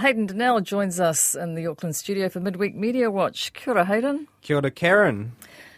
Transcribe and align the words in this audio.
Hayden 0.00 0.26
Donnell 0.26 0.60
joins 0.60 1.00
us 1.00 1.34
in 1.34 1.56
the 1.56 1.66
Auckland 1.66 1.96
studio 1.96 2.28
for 2.28 2.38
Midweek 2.38 2.76
Mediawatch. 2.76 3.52
Kia 3.52 3.74
ora, 3.74 3.84
Hayden. 3.84 4.28
Kia 4.42 4.54
ora, 4.58 4.70
Karyn. 4.70 5.30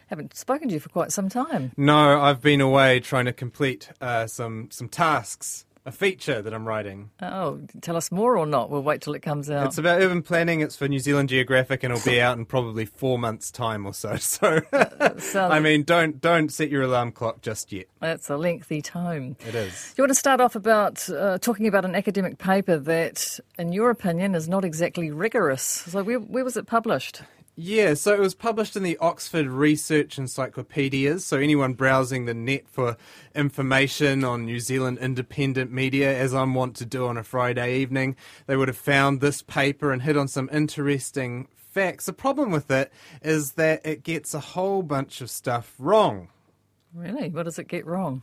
Haven't 0.09 0.37
spoken 0.37 0.69
to 0.69 0.75
you 0.75 0.81
for 0.81 0.91
quite 0.91 1.11
some 1.11 1.31
time. 1.31 1.73
No, 1.79 2.21
I've 2.21 2.43
been 2.43 2.61
away 2.61 3.01
trying 3.01 3.25
to 3.25 3.33
complete 3.33 3.89
uh, 3.99 4.27
some 4.27 4.69
some 4.71 4.91
tasks 4.91 5.65
a 5.91 5.93
feature 5.93 6.41
that 6.41 6.55
I'm 6.55 6.67
writing. 6.67 7.11
Oh, 7.21 7.61
tell 7.81 7.97
us 7.97 8.13
more 8.13 8.39
or 8.39 8.47
not? 8.47 8.71
We'll 8.71 8.83
wait 8.83 9.03
till 9.03 9.15
it 9.15 9.21
comes 9.21 9.51
out. 9.51 9.67
It's 9.67 9.77
about 9.77 10.01
urban 10.01 10.23
planning. 10.23 10.61
It's 10.61 10.77
for 10.77 10.87
New 10.87 11.01
Zealand 11.01 11.29
Geographic, 11.29 11.83
and 11.83 11.93
it'll 11.93 12.09
be 12.09 12.21
out 12.21 12.39
in 12.39 12.45
probably 12.47 12.85
four 12.85 13.19
months' 13.19 13.51
time 13.51 13.85
or 13.85 13.93
so. 13.93 14.17
So, 15.19 15.49
I 15.49 15.61
mean, 15.61 15.83
don't 15.83 16.21
don't 16.21 16.51
set 16.51 16.71
your 16.71 16.83
alarm 16.83 17.13
clock 17.13 17.43
just 17.43 17.73
yet. 17.73 17.87
That's 18.01 18.31
a 18.31 18.37
lengthy 18.37 18.81
tome. 18.81 19.37
It 19.47 19.55
is. 19.55 19.93
You 19.97 20.03
want 20.03 20.11
to 20.11 20.15
start 20.15 20.41
off 20.41 20.55
about 20.55 21.09
uh, 21.11 21.39
talking 21.39 21.67
about 21.67 21.85
an 21.85 21.95
academic 21.95 22.39
paper 22.39 22.79
that, 22.79 23.39
in 23.59 23.73
your 23.73 23.91
opinion, 23.91 24.35
is 24.35 24.49
not 24.49 24.65
exactly 24.65 25.11
rigorous. 25.11 25.63
So, 25.63 26.03
where, 26.03 26.19
where 26.21 26.45
was 26.45 26.57
it 26.57 26.67
published? 26.67 27.23
Yeah, 27.57 27.95
so 27.95 28.15
it 28.15 28.21
was 28.21 28.35
published 28.35 28.75
in 28.77 28.83
the 28.83 28.97
Oxford 28.99 29.47
Research 29.47 30.17
Encyclopedias. 30.19 31.27
So 31.27 31.37
anyone 31.37 31.75
browsing 31.75 32.25
the 32.25 32.33
net 32.33 32.67
for 32.67 32.97
information 33.35 34.25
on 34.25 34.47
New 34.47 34.61
Zealand 34.61 34.99
independent 34.99 35.71
media, 35.71 36.17
as 36.17 36.33
I'm 36.33 36.55
wont 36.55 36.77
to 36.77 36.87
do 36.87 37.07
on 37.07 37.19
a 37.19 37.25
Friday 37.25 37.77
evening, 37.77 38.17
they 38.47 38.57
would 38.57 38.69
have 38.69 38.79
found 38.79 39.21
this 39.21 39.43
paper 39.43 39.93
and 39.93 40.03
hit 40.03 40.17
on 40.17 40.29
some 40.29 40.49
interesting 40.53 41.49
facts. 41.55 42.07
The 42.07 42.13
problem 42.13 42.51
with 42.51 42.71
it 42.71 42.93
is 43.21 43.53
that 43.53 43.85
it 43.85 44.05
gets 44.05 44.33
a 44.33 44.41
whole 44.41 44.83
bunch 44.83 45.21
of 45.21 45.29
stuff 45.29 45.75
wrong. 45.79 46.29
Really? 46.95 47.29
What 47.29 47.45
does 47.45 47.59
it 47.59 47.69
get 47.69 47.85
wrong? 47.85 48.23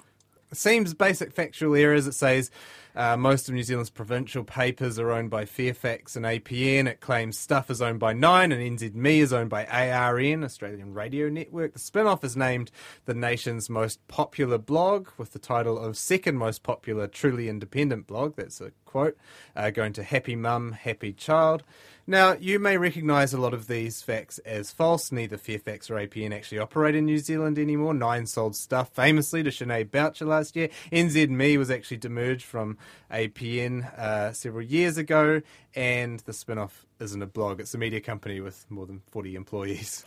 Seems 0.54 0.94
basic 0.94 1.34
factual 1.34 1.76
errors. 1.76 2.08
It 2.08 2.14
says 2.14 2.52
uh, 2.96 3.18
most 3.18 3.48
of 3.48 3.54
New 3.54 3.64
Zealand's 3.64 3.90
provincial 3.90 4.44
papers 4.44 4.98
are 4.98 5.12
owned 5.12 5.30
by 5.30 5.46
Fairfax 5.46 6.16
and 6.16 6.26
APN. 6.26 6.88
It 6.88 7.02
claims 7.02 7.38
Stuff 7.38 7.70
is 7.70 7.82
owned 7.82 8.00
by 8.00 8.14
Nine 8.14 8.52
and 8.52 8.80
NZME 8.80 9.20
is 9.20 9.34
owned 9.34 9.50
by 9.50 9.66
ARN, 9.66 10.44
Australian 10.44 10.94
Radio 10.94 11.30
Network. 11.30 11.74
The 11.74 11.80
Spinoff 11.80 12.24
is 12.24 12.36
named 12.36 12.72
the 13.06 13.14
nation's 13.14 13.70
most 13.70 14.06
popular 14.08 14.58
blog 14.58 15.10
with 15.18 15.34
the 15.34 15.40
title 15.40 15.78
of 15.78 15.98
second 15.98 16.38
most 16.38 16.64
popular 16.64 17.08
truly 17.08 17.50
independent 17.50 18.08
blog. 18.08 18.36
That's 18.36 18.62
a 18.62 18.72
quote, 18.86 19.18
uh, 19.56 19.70
going 19.70 19.94
to 19.94 20.04
Happy 20.04 20.36
Mum, 20.36 20.72
Happy 20.72 21.14
Child. 21.14 21.64
Now, 22.10 22.38
you 22.40 22.58
may 22.58 22.78
recognise 22.78 23.34
a 23.34 23.38
lot 23.38 23.54
of 23.54 23.68
these 23.68 24.02
facts 24.02 24.38
as 24.40 24.72
false. 24.72 25.12
Neither 25.12 25.38
Fairfax 25.38 25.90
or 25.90 25.96
APN 25.96 26.34
actually 26.34 26.60
operate 26.60 26.96
in 26.96 27.06
New 27.06 27.18
Zealand 27.18 27.60
anymore. 27.60 27.94
Nine 27.94 28.26
sold 28.28 28.56
stuff 28.56 28.90
famously 28.94 29.44
to 29.44 29.50
Sinead 29.50 29.92
Boucher 29.92 30.24
last 30.24 30.56
year. 30.56 30.70
NZME 30.94 31.58
was 31.58 31.70
actually 31.70 31.98
demerged 31.98 32.44
from 32.44 32.78
APN 33.12 33.94
uh, 34.00 34.32
several 34.32 34.64
years 34.64 34.98
ago, 34.98 35.42
and 35.76 36.22
the 36.22 36.32
Spinoff 36.32 36.86
isn't 37.02 37.22
a 37.22 37.28
blog, 37.28 37.60
it's 37.60 37.74
a 37.74 37.78
media 37.78 38.00
company 38.00 38.40
with 38.40 38.66
more 38.70 38.86
than 38.86 39.02
40 39.12 39.36
employees. 39.36 40.06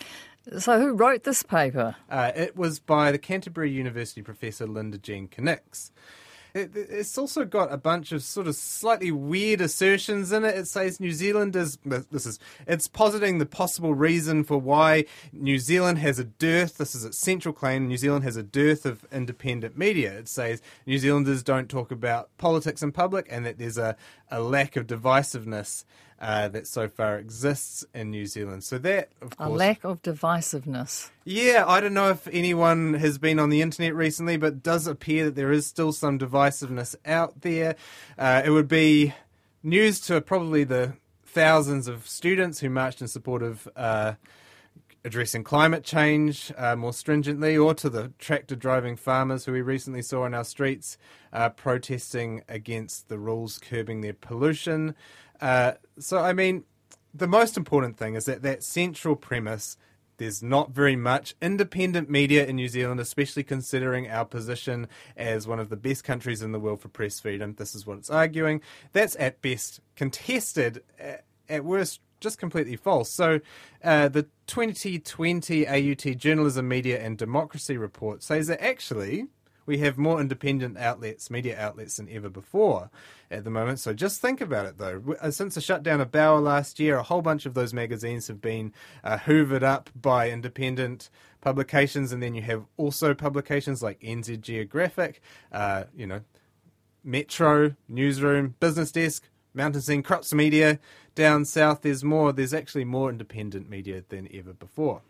So, 0.59 0.81
who 0.81 0.95
wrote 0.95 1.25
this 1.25 1.43
paper? 1.43 1.97
Uh, 2.09 2.33
it 2.35 2.57
was 2.57 2.79
by 2.79 3.13
the 3.13 3.19
Canterbury 3.19 3.71
University 3.71 4.23
professor 4.23 4.67
Linda 4.67 4.97
Jean 4.97 5.29
Kenix. 5.29 5.91
It, 6.55 6.71
it's 6.75 7.17
also 7.17 7.45
got 7.45 7.73
a 7.73 7.77
bunch 7.77 8.13
of 8.13 8.23
sort 8.23 8.47
of 8.47 8.55
slightly 8.55 9.11
weird 9.11 9.61
assertions 9.61 10.33
in 10.33 10.45
it. 10.45 10.57
It 10.57 10.67
says 10.69 11.01
New 11.01 11.13
Zealand 11.13 11.57
is 11.57 11.79
this 11.85 12.27
is 12.27 12.39
it's 12.67 12.89
positing 12.89 13.39
the 13.39 13.47
possible 13.47 13.95
reason 13.95 14.45
for 14.45 14.59
why 14.59 15.05
New 15.33 15.59
Zealand 15.59 15.99
has 15.99 16.19
a 16.19 16.25
dearth. 16.25 16.79
This 16.79 16.95
is 16.95 17.05
its 17.05 17.19
central 17.19 17.55
claim. 17.55 17.89
New 17.89 17.97
Zealand 17.97 18.25
has 18.25 18.37
a 18.37 18.43
dearth 18.43 18.87
of 18.87 19.07
independent 19.13 19.77
media. 19.77 20.13
It 20.19 20.29
says 20.29 20.63
New 20.87 20.99
Zealanders 20.99 21.43
don't 21.43 21.69
talk 21.69 21.91
about 21.91 22.31
politics 22.39 22.83
in 22.83 22.93
public, 22.93 23.27
and 23.31 23.47
that 23.47 23.59
there's 23.59 23.79
a, 23.79 23.97
a 24.31 24.41
lack 24.41 24.77
of 24.77 24.87
divisiveness 24.87 25.85
uh, 26.21 26.49
that 26.49 26.67
so 26.67 26.87
far 26.89 27.19
exists 27.19 27.85
in 27.95 28.11
New 28.11 28.27
Zealand. 28.27 28.63
So 28.63 28.79
that, 28.79 29.09
of 29.23 29.37
course, 29.37 29.49
a 29.49 29.53
lack 29.53 29.85
of 29.85 30.03
divisiveness. 30.03 31.11
Yeah, 31.25 31.65
I 31.67 31.81
don't 31.81 31.95
know 31.95 32.11
if 32.11 32.29
anyone 32.29 32.95
has 32.95 33.19
been 33.19 33.39
on 33.39 33.51
the 33.51 33.63
internet 33.63 33.95
recently, 33.95 34.37
but 34.37 34.55
it 34.55 34.63
does 34.63 34.87
appear 34.87 35.27
that 35.27 35.35
there 35.35 35.53
is 35.53 35.67
still 35.67 35.93
some 35.93 36.19
divisiveness 36.19 36.95
out 37.07 37.41
there. 37.41 37.77
Uh, 38.19 38.43
it 38.45 38.51
would 38.51 38.69
be 38.69 39.15
news 39.63 40.01
to 40.01 40.21
probably 40.21 40.65
the 40.65 40.95
thousands 41.25 41.89
of 41.89 42.07
students 42.07 42.61
who 42.61 42.69
marched 42.69 43.01
in 43.01 43.09
support 43.09 43.43
of. 43.43 43.69
Uh, 43.75 44.15
addressing 45.05 45.45
climate 45.45 45.85
change 45.85 46.53
uh, 46.57 46.77
more 46.77 46.93
stringently, 46.93 47.57
or 47.57 47.75
to 47.75 47.89
the 47.89 48.13
tractor 48.19 48.57
driving 48.57 48.97
farmers 48.97 49.45
who 49.45 49.53
we 49.53 49.63
recently 49.63 50.03
saw 50.03 50.25
in 50.27 50.35
our 50.35 50.45
streets 50.45 50.99
uh, 51.33 51.49
protesting 51.49 52.43
against 52.49 53.09
the 53.09 53.19
rules 53.19 53.59
curbing 53.59 54.01
their 54.01 54.13
pollution. 54.13 54.95
Uh, 55.41 55.73
so, 55.99 56.19
I 56.19 56.33
mean, 56.33 56.65
the 57.15 57.27
most 57.27 57.57
important 57.57 57.97
thing 57.97 58.15
is 58.15 58.27
that 58.27 58.43
that 58.43 58.63
central 58.63 59.17
premise 59.17 59.77
there's 60.21 60.43
not 60.43 60.73
very 60.73 60.97
much 60.97 61.35
independent 61.41 62.11
media 62.11 62.45
in 62.45 62.57
New 62.57 62.69
Zealand, 62.69 63.01
especially 63.01 63.43
considering 63.43 64.11
our 64.11 64.27
position 64.27 64.87
as 65.17 65.49
one 65.49 65.59
of 65.59 65.71
the 65.71 65.77
best 65.79 66.05
countries 66.05 66.43
in 66.43 66.53
the 66.53 66.61
world 66.61 66.83
for 66.83 66.89
press 66.89 67.19
freedom. 67.19 67.55
This 67.55 67.75
is 67.75 67.87
what 67.87 67.97
it's 67.97 68.11
arguing. 68.11 68.61
That's 68.93 69.17
at 69.19 69.41
best 69.41 69.81
contested, 69.97 70.83
at 71.49 71.65
worst 71.65 72.01
just 72.21 72.39
completely 72.39 72.77
false. 72.77 73.11
So, 73.11 73.41
uh, 73.83 74.09
the 74.09 74.25
2020 74.47 75.67
AUT 75.67 76.17
Journalism, 76.17 76.69
Media 76.69 77.01
and 77.01 77.17
Democracy 77.19 77.77
report 77.77 78.23
says 78.23 78.47
that 78.49 78.63
actually 78.63 79.27
we 79.71 79.79
have 79.79 79.97
more 79.97 80.21
independent 80.21 80.77
outlets, 80.79 81.31
media 81.31 81.57
outlets 81.57 81.99
than 81.99 82.09
ever 82.11 82.29
before 82.29 82.91
at 83.31 83.45
the 83.45 83.51
moment. 83.51 83.79
So 83.79 83.93
just 83.93 84.21
think 84.21 84.41
about 84.41 84.67
it 84.67 84.79
though. 84.79 85.17
Uh, 85.21 85.31
since 85.31 85.55
the 85.55 85.61
shutdown 85.61 86.01
of 86.01 86.11
Bauer 86.11 86.41
last 86.41 86.81
year, 86.81 86.97
a 86.97 87.05
whole 87.05 87.23
bunch 87.23 87.47
of 87.47 87.55
those 87.55 87.73
magazines 87.73 88.27
have 88.27 88.41
been 88.41 88.73
uh, 89.05 89.19
hoovered 89.19 89.63
up 89.63 89.89
by 89.95 90.29
independent 90.29 91.09
publications, 91.41 92.11
and 92.11 92.21
then 92.21 92.35
you 92.35 92.43
have 92.43 92.65
also 92.77 93.15
publications 93.15 93.81
like 93.81 94.01
NZ 94.01 94.41
Geographic, 94.41 95.21
uh, 95.53 95.85
you 95.97 96.07
know, 96.07 96.23
Metro, 97.05 97.77
Newsroom, 97.89 98.57
Business 98.61 98.91
Desk, 98.91 99.29
Mountain 99.55 99.83
Scene, 99.83 100.03
Crops 100.03 100.33
Media. 100.33 100.79
Down 101.15 101.45
south, 101.45 101.83
there's 101.83 102.05
more. 102.05 102.33
There's 102.33 102.55
actually 102.55 102.85
more 102.85 103.11
independent 103.11 103.69
media 103.69 104.05
than 104.09 104.29
ever 104.33 104.53
before. 104.53 105.03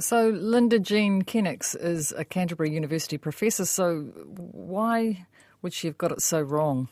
So, 0.00 0.30
Linda 0.30 0.78
Jean 0.78 1.22
Kenix 1.22 1.76
is 1.78 2.12
a 2.16 2.24
Canterbury 2.24 2.70
University 2.70 3.18
professor. 3.18 3.64
So, 3.64 4.00
why 4.00 5.26
would 5.60 5.72
she 5.72 5.86
have 5.86 5.98
got 5.98 6.12
it 6.12 6.22
so 6.22 6.40
wrong? 6.40 6.88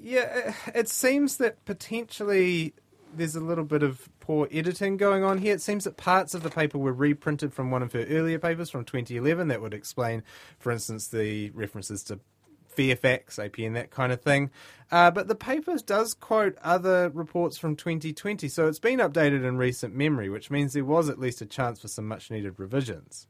Yeah, 0.00 0.54
it 0.74 0.88
seems 0.88 1.38
that 1.38 1.64
potentially 1.64 2.74
there's 3.14 3.36
a 3.36 3.40
little 3.40 3.64
bit 3.64 3.82
of 3.82 4.08
poor 4.20 4.48
editing 4.50 4.96
going 4.96 5.24
on 5.24 5.38
here. 5.38 5.54
It 5.54 5.62
seems 5.62 5.84
that 5.84 5.96
parts 5.96 6.34
of 6.34 6.42
the 6.42 6.50
paper 6.50 6.78
were 6.78 6.92
reprinted 6.92 7.52
from 7.52 7.70
one 7.70 7.82
of 7.82 7.92
her 7.92 8.04
earlier 8.04 8.38
papers 8.38 8.70
from 8.70 8.84
2011 8.84 9.48
that 9.48 9.60
would 9.60 9.74
explain, 9.74 10.22
for 10.58 10.72
instance, 10.72 11.08
the 11.08 11.50
references 11.50 12.02
to 12.04 12.20
Fairfax, 12.72 13.36
APN, 13.36 13.74
that 13.74 13.90
kind 13.90 14.12
of 14.12 14.20
thing. 14.20 14.50
Uh, 14.90 15.10
but 15.10 15.28
the 15.28 15.34
paper 15.34 15.76
does 15.78 16.14
quote 16.14 16.56
other 16.62 17.10
reports 17.10 17.56
from 17.56 17.76
2020, 17.76 18.48
so 18.48 18.68
it's 18.68 18.78
been 18.78 18.98
updated 18.98 19.44
in 19.44 19.56
recent 19.56 19.94
memory, 19.94 20.28
which 20.28 20.50
means 20.50 20.72
there 20.72 20.84
was 20.84 21.08
at 21.08 21.18
least 21.18 21.40
a 21.40 21.46
chance 21.46 21.80
for 21.80 21.88
some 21.88 22.06
much 22.06 22.30
needed 22.30 22.54
revisions. 22.58 23.26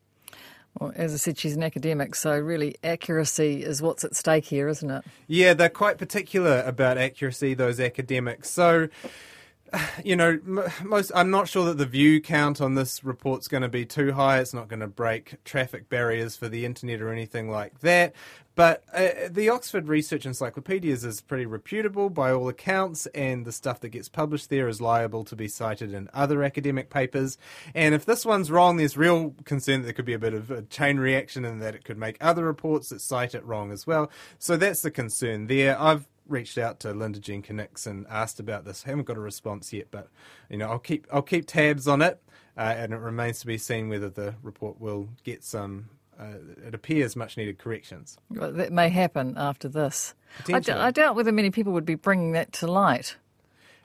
Well, 0.78 0.92
as 0.96 1.12
I 1.12 1.16
said, 1.18 1.38
she's 1.38 1.54
an 1.54 1.62
academic, 1.62 2.14
so 2.14 2.36
really 2.38 2.76
accuracy 2.82 3.62
is 3.62 3.82
what's 3.82 4.04
at 4.04 4.16
stake 4.16 4.46
here, 4.46 4.68
isn't 4.68 4.90
it? 4.90 5.04
Yeah, 5.26 5.52
they're 5.54 5.68
quite 5.68 5.98
particular 5.98 6.62
about 6.66 6.96
accuracy, 6.96 7.54
those 7.54 7.78
academics. 7.78 8.50
So 8.50 8.88
you 10.04 10.16
know, 10.16 10.38
most 10.82 11.12
I'm 11.14 11.30
not 11.30 11.48
sure 11.48 11.64
that 11.66 11.78
the 11.78 11.86
view 11.86 12.20
count 12.20 12.60
on 12.60 12.74
this 12.74 13.04
report's 13.04 13.48
going 13.48 13.62
to 13.62 13.68
be 13.68 13.84
too 13.84 14.12
high. 14.12 14.38
It's 14.38 14.54
not 14.54 14.68
going 14.68 14.80
to 14.80 14.86
break 14.86 15.42
traffic 15.44 15.88
barriers 15.88 16.36
for 16.36 16.48
the 16.48 16.64
internet 16.64 17.00
or 17.00 17.10
anything 17.10 17.50
like 17.50 17.80
that. 17.80 18.14
But 18.54 18.84
uh, 18.92 19.28
the 19.30 19.48
Oxford 19.48 19.88
Research 19.88 20.26
Encyclopedias 20.26 21.04
is 21.04 21.22
pretty 21.22 21.46
reputable 21.46 22.10
by 22.10 22.32
all 22.32 22.50
accounts, 22.50 23.06
and 23.14 23.46
the 23.46 23.52
stuff 23.52 23.80
that 23.80 23.88
gets 23.88 24.10
published 24.10 24.50
there 24.50 24.68
is 24.68 24.78
liable 24.78 25.24
to 25.24 25.34
be 25.34 25.48
cited 25.48 25.94
in 25.94 26.10
other 26.12 26.42
academic 26.42 26.90
papers. 26.90 27.38
And 27.74 27.94
if 27.94 28.04
this 28.04 28.26
one's 28.26 28.50
wrong, 28.50 28.76
there's 28.76 28.94
real 28.94 29.34
concern 29.44 29.80
that 29.80 29.86
there 29.86 29.94
could 29.94 30.04
be 30.04 30.12
a 30.12 30.18
bit 30.18 30.34
of 30.34 30.50
a 30.50 30.62
chain 30.62 30.98
reaction 30.98 31.46
and 31.46 31.62
that 31.62 31.74
it 31.74 31.84
could 31.84 31.96
make 31.96 32.18
other 32.20 32.44
reports 32.44 32.90
that 32.90 33.00
cite 33.00 33.34
it 33.34 33.44
wrong 33.46 33.72
as 33.72 33.86
well. 33.86 34.10
So 34.38 34.58
that's 34.58 34.82
the 34.82 34.90
concern 34.90 35.46
there. 35.46 35.80
I've 35.80 36.06
reached 36.32 36.58
out 36.58 36.80
to 36.80 36.92
Linda 36.92 37.20
Jean 37.20 37.42
Kenix 37.42 37.86
and 37.86 38.06
asked 38.08 38.40
about 38.40 38.64
this. 38.64 38.82
I 38.84 38.90
haven't 38.90 39.04
got 39.04 39.16
a 39.16 39.20
response 39.20 39.72
yet, 39.72 39.88
but 39.90 40.08
you 40.48 40.56
know, 40.56 40.68
I'll 40.68 40.78
keep 40.78 41.06
I'll 41.12 41.22
keep 41.22 41.46
tabs 41.46 41.86
on 41.86 42.02
it, 42.02 42.20
uh, 42.56 42.74
and 42.76 42.92
it 42.92 42.98
remains 42.98 43.40
to 43.40 43.46
be 43.46 43.58
seen 43.58 43.88
whether 43.88 44.08
the 44.08 44.34
report 44.42 44.80
will 44.80 45.08
get 45.22 45.44
some. 45.44 45.90
Uh, 46.18 46.34
it 46.66 46.74
appears 46.74 47.16
much 47.16 47.36
needed 47.36 47.58
corrections. 47.58 48.16
Well, 48.30 48.52
that 48.52 48.72
may 48.72 48.88
happen 48.88 49.34
after 49.36 49.68
this. 49.68 50.14
I, 50.48 50.60
d- 50.60 50.72
I 50.72 50.90
doubt 50.90 51.16
whether 51.16 51.32
many 51.32 51.50
people 51.50 51.72
would 51.72 51.84
be 51.84 51.94
bringing 51.94 52.32
that 52.32 52.52
to 52.54 52.66
light. 52.66 53.16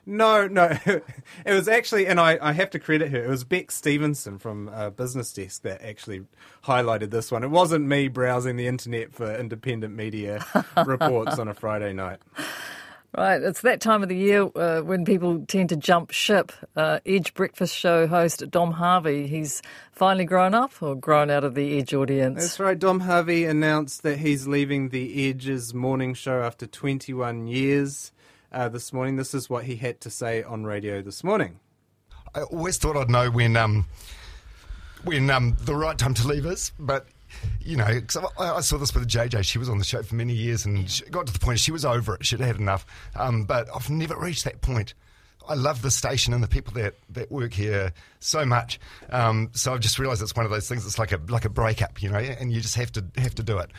No, 0.08 0.46
no. 0.46 0.74
it 0.86 1.52
was 1.52 1.68
actually, 1.68 2.06
and 2.06 2.18
I, 2.18 2.38
I 2.40 2.52
have 2.52 2.70
to 2.70 2.78
credit 2.78 3.10
her, 3.10 3.22
it 3.24 3.28
was 3.28 3.44
Beck 3.44 3.70
Stevenson 3.70 4.38
from 4.38 4.70
uh, 4.70 4.88
Business 4.88 5.30
Desk 5.34 5.60
that 5.62 5.82
actually 5.82 6.24
highlighted 6.64 7.10
this 7.10 7.30
one. 7.30 7.44
It 7.44 7.50
wasn't 7.50 7.84
me 7.84 8.08
browsing 8.08 8.56
the 8.56 8.66
internet 8.66 9.12
for 9.12 9.36
independent 9.36 9.94
media 9.94 10.46
reports 10.86 11.38
on 11.38 11.48
a 11.48 11.54
Friday 11.54 11.92
night. 11.92 12.20
Right, 13.14 13.42
it's 13.42 13.60
that 13.60 13.82
time 13.82 14.02
of 14.02 14.08
the 14.08 14.16
year 14.16 14.48
uh, 14.54 14.80
when 14.80 15.04
people 15.04 15.44
tend 15.46 15.68
to 15.70 15.76
jump 15.76 16.10
ship. 16.10 16.52
Uh, 16.74 17.00
Edge 17.04 17.34
breakfast 17.34 17.76
show 17.76 18.06
host 18.06 18.50
Dom 18.50 18.72
Harvey, 18.72 19.26
he's 19.26 19.60
finally 19.92 20.24
grown 20.24 20.54
up 20.54 20.72
or 20.80 20.94
grown 20.94 21.28
out 21.28 21.44
of 21.44 21.54
the 21.54 21.78
Edge 21.78 21.92
audience. 21.92 22.40
That's 22.40 22.60
right. 22.60 22.78
Dom 22.78 23.00
Harvey 23.00 23.44
announced 23.44 24.02
that 24.04 24.18
he's 24.18 24.46
leaving 24.46 24.88
the 24.88 25.28
Edge's 25.28 25.74
morning 25.74 26.14
show 26.14 26.40
after 26.42 26.66
21 26.66 27.46
years 27.46 28.12
uh, 28.52 28.68
this 28.68 28.92
morning. 28.92 29.16
This 29.16 29.34
is 29.34 29.48
what 29.48 29.64
he 29.64 29.76
had 29.76 30.00
to 30.02 30.10
say 30.10 30.42
on 30.42 30.64
radio 30.64 31.02
this 31.02 31.22
morning. 31.22 31.60
I 32.34 32.42
always 32.42 32.76
thought 32.76 32.96
I'd 32.96 33.10
know 33.10 33.30
when 33.30 33.56
um, 33.56 33.86
when 35.04 35.30
um, 35.30 35.56
the 35.60 35.74
right 35.74 35.96
time 35.96 36.14
to 36.14 36.28
leave 36.28 36.46
is, 36.46 36.72
but 36.78 37.06
you 37.60 37.76
know, 37.76 37.84
I, 38.38 38.50
I, 38.52 38.60
saw 38.60 38.78
this 38.78 38.94
with 38.94 39.06
JJ. 39.08 39.44
She 39.44 39.58
was 39.58 39.68
on 39.68 39.78
the 39.78 39.84
show 39.84 40.02
for 40.02 40.14
many 40.14 40.32
years 40.32 40.64
and 40.64 40.88
she 40.90 41.04
got 41.06 41.26
to 41.26 41.32
the 41.32 41.38
point 41.38 41.58
she 41.58 41.72
was 41.72 41.84
over 41.84 42.14
it. 42.14 42.24
She'd 42.24 42.40
had 42.40 42.56
enough. 42.56 42.86
Um, 43.14 43.44
but 43.44 43.68
I've 43.74 43.90
never 43.90 44.16
reached 44.16 44.44
that 44.44 44.60
point. 44.62 44.94
I 45.48 45.54
love 45.54 45.80
the 45.80 45.90
station 45.90 46.34
and 46.34 46.42
the 46.42 46.48
people 46.48 46.74
that, 46.74 46.94
that 47.10 47.32
work 47.32 47.54
here 47.54 47.92
so 48.20 48.44
much. 48.44 48.78
Um, 49.10 49.50
so 49.52 49.72
I've 49.72 49.80
just 49.80 49.98
realised 49.98 50.22
it's 50.22 50.36
one 50.36 50.44
of 50.44 50.50
those 50.50 50.68
things. 50.68 50.84
It's 50.84 50.98
like 50.98 51.12
a 51.12 51.20
like 51.28 51.46
a 51.46 51.50
breakup, 51.50 52.02
you 52.02 52.10
know, 52.10 52.18
and 52.18 52.52
you 52.52 52.60
just 52.60 52.74
have 52.76 52.92
to 52.92 53.04
have 53.16 53.34
to 53.36 53.42
do 53.42 53.58
it. 53.58 53.70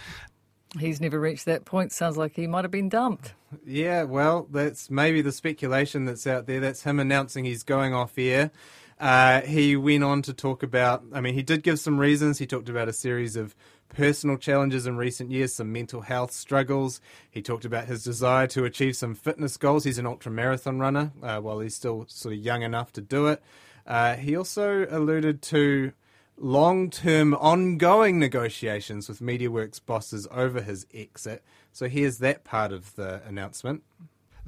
He's 0.77 1.01
never 1.01 1.19
reached 1.19 1.45
that 1.45 1.65
point. 1.65 1.91
Sounds 1.91 2.15
like 2.17 2.35
he 2.35 2.45
might 2.45 2.63
have 2.63 2.71
been 2.71 2.89
dumped. 2.89 3.33
Yeah, 3.65 4.03
well, 4.03 4.47
that's 4.51 4.91
maybe 4.91 5.21
the 5.21 5.31
speculation 5.31 6.05
that's 6.05 6.27
out 6.27 6.45
there. 6.45 6.59
That's 6.59 6.83
him 6.83 6.99
announcing 6.99 7.45
he's 7.45 7.63
going 7.63 7.93
off 7.93 8.17
air. 8.17 8.51
Uh, 8.99 9.41
he 9.41 9.75
went 9.75 10.03
on 10.03 10.21
to 10.23 10.33
talk 10.33 10.61
about, 10.61 11.03
I 11.13 11.21
mean, 11.21 11.33
he 11.33 11.41
did 11.41 11.63
give 11.63 11.79
some 11.79 11.97
reasons. 11.97 12.37
He 12.37 12.45
talked 12.45 12.69
about 12.69 12.89
a 12.89 12.93
series 12.93 13.35
of 13.35 13.55
personal 13.87 14.37
challenges 14.37 14.85
in 14.85 14.97
recent 14.97 15.31
years, 15.31 15.53
some 15.53 15.71
mental 15.71 16.01
health 16.01 16.31
struggles. 16.31 17.01
He 17.31 17.41
talked 17.41 17.65
about 17.65 17.85
his 17.85 18.03
desire 18.03 18.45
to 18.47 18.65
achieve 18.65 18.95
some 18.95 19.15
fitness 19.15 19.57
goals. 19.57 19.85
He's 19.85 19.97
an 19.97 20.05
ultra 20.05 20.31
marathon 20.31 20.79
runner 20.79 21.11
uh, 21.23 21.39
while 21.39 21.59
he's 21.59 21.75
still 21.75 22.05
sort 22.09 22.35
of 22.35 22.41
young 22.41 22.61
enough 22.61 22.91
to 22.93 23.01
do 23.01 23.27
it. 23.27 23.41
Uh, 23.87 24.17
he 24.17 24.35
also 24.35 24.85
alluded 24.91 25.41
to 25.43 25.93
long 26.39 26.89
term 26.89 27.33
ongoing 27.33 28.19
negotiations 28.19 29.07
with 29.07 29.19
MediaWorks 29.19 29.79
bosses 29.85 30.27
over 30.31 30.61
his 30.61 30.85
exit. 30.93 31.43
So 31.71 31.87
here's 31.87 32.17
that 32.19 32.43
part 32.43 32.71
of 32.71 32.95
the 32.95 33.21
announcement 33.25 33.83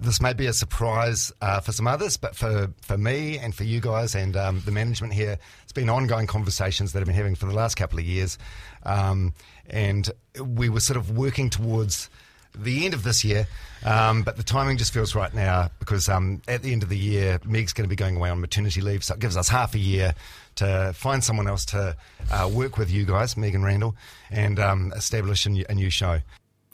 this 0.02 0.20
may 0.20 0.34
be 0.34 0.48
a 0.48 0.54
surprise 0.54 1.32
uh, 1.42 1.60
for 1.60 1.72
some 1.72 1.86
others, 1.86 2.18
but 2.18 2.36
for, 2.36 2.74
for 2.82 2.98
me 2.98 3.38
and 3.38 3.54
for 3.54 3.64
you 3.64 3.80
guys 3.80 4.16
and 4.16 4.36
um, 4.36 4.62
the 4.66 4.72
management 4.72 5.14
here, 5.14 5.38
it's 5.64 5.74
been 5.74 5.90
ongoing 5.90 6.26
conversations 6.26 6.94
that 6.94 7.00
I've 7.00 7.06
been 7.06 7.16
having 7.16 7.36
for 7.36 7.46
the 7.46 7.54
last 7.54 7.76
couple 7.76 8.00
of 8.00 8.06
years. 8.06 8.40
Um, 8.84 9.34
and 9.70 10.10
we 10.44 10.70
were 10.70 10.80
sort 10.80 10.98
of 10.98 11.12
working 11.12 11.52
towards 11.52 12.10
the 12.54 12.86
end 12.86 12.94
of 12.94 13.04
this 13.04 13.24
year, 13.24 13.48
um, 13.86 14.24
but 14.24 14.38
the 14.38 14.44
timing 14.44 14.78
just 14.78 14.94
feels 14.94 15.16
right 15.16 15.34
now 15.34 15.70
because 15.80 16.10
um, 16.10 16.42
at 16.48 16.62
the 16.62 16.72
end 16.72 16.84
of 16.84 16.90
the 16.90 16.98
year, 16.98 17.40
Meg's 17.46 17.74
going 17.74 17.86
to 17.86 17.90
be 17.90 17.96
going 17.96 18.16
away 18.18 18.30
on 18.30 18.40
maternity 18.42 18.82
leave, 18.82 19.04
so 19.04 19.14
it 19.14 19.20
gives 19.20 19.38
us 19.38 19.50
half 19.50 19.74
a 19.76 19.80
year 19.80 20.14
to 20.56 20.92
find 20.96 21.24
someone 21.24 21.48
else 21.48 21.66
to 21.66 21.96
uh, 22.32 22.50
work 22.52 22.78
with 22.78 22.92
you 22.92 23.06
guys, 23.06 23.38
Meg 23.38 23.56
and 23.56 23.64
Randell, 23.64 23.96
and 24.30 24.60
um, 24.60 24.94
establish 24.96 25.46
a 25.46 25.50
new, 25.50 25.66
a 25.70 25.76
new 25.76 25.90
show. 25.90 26.20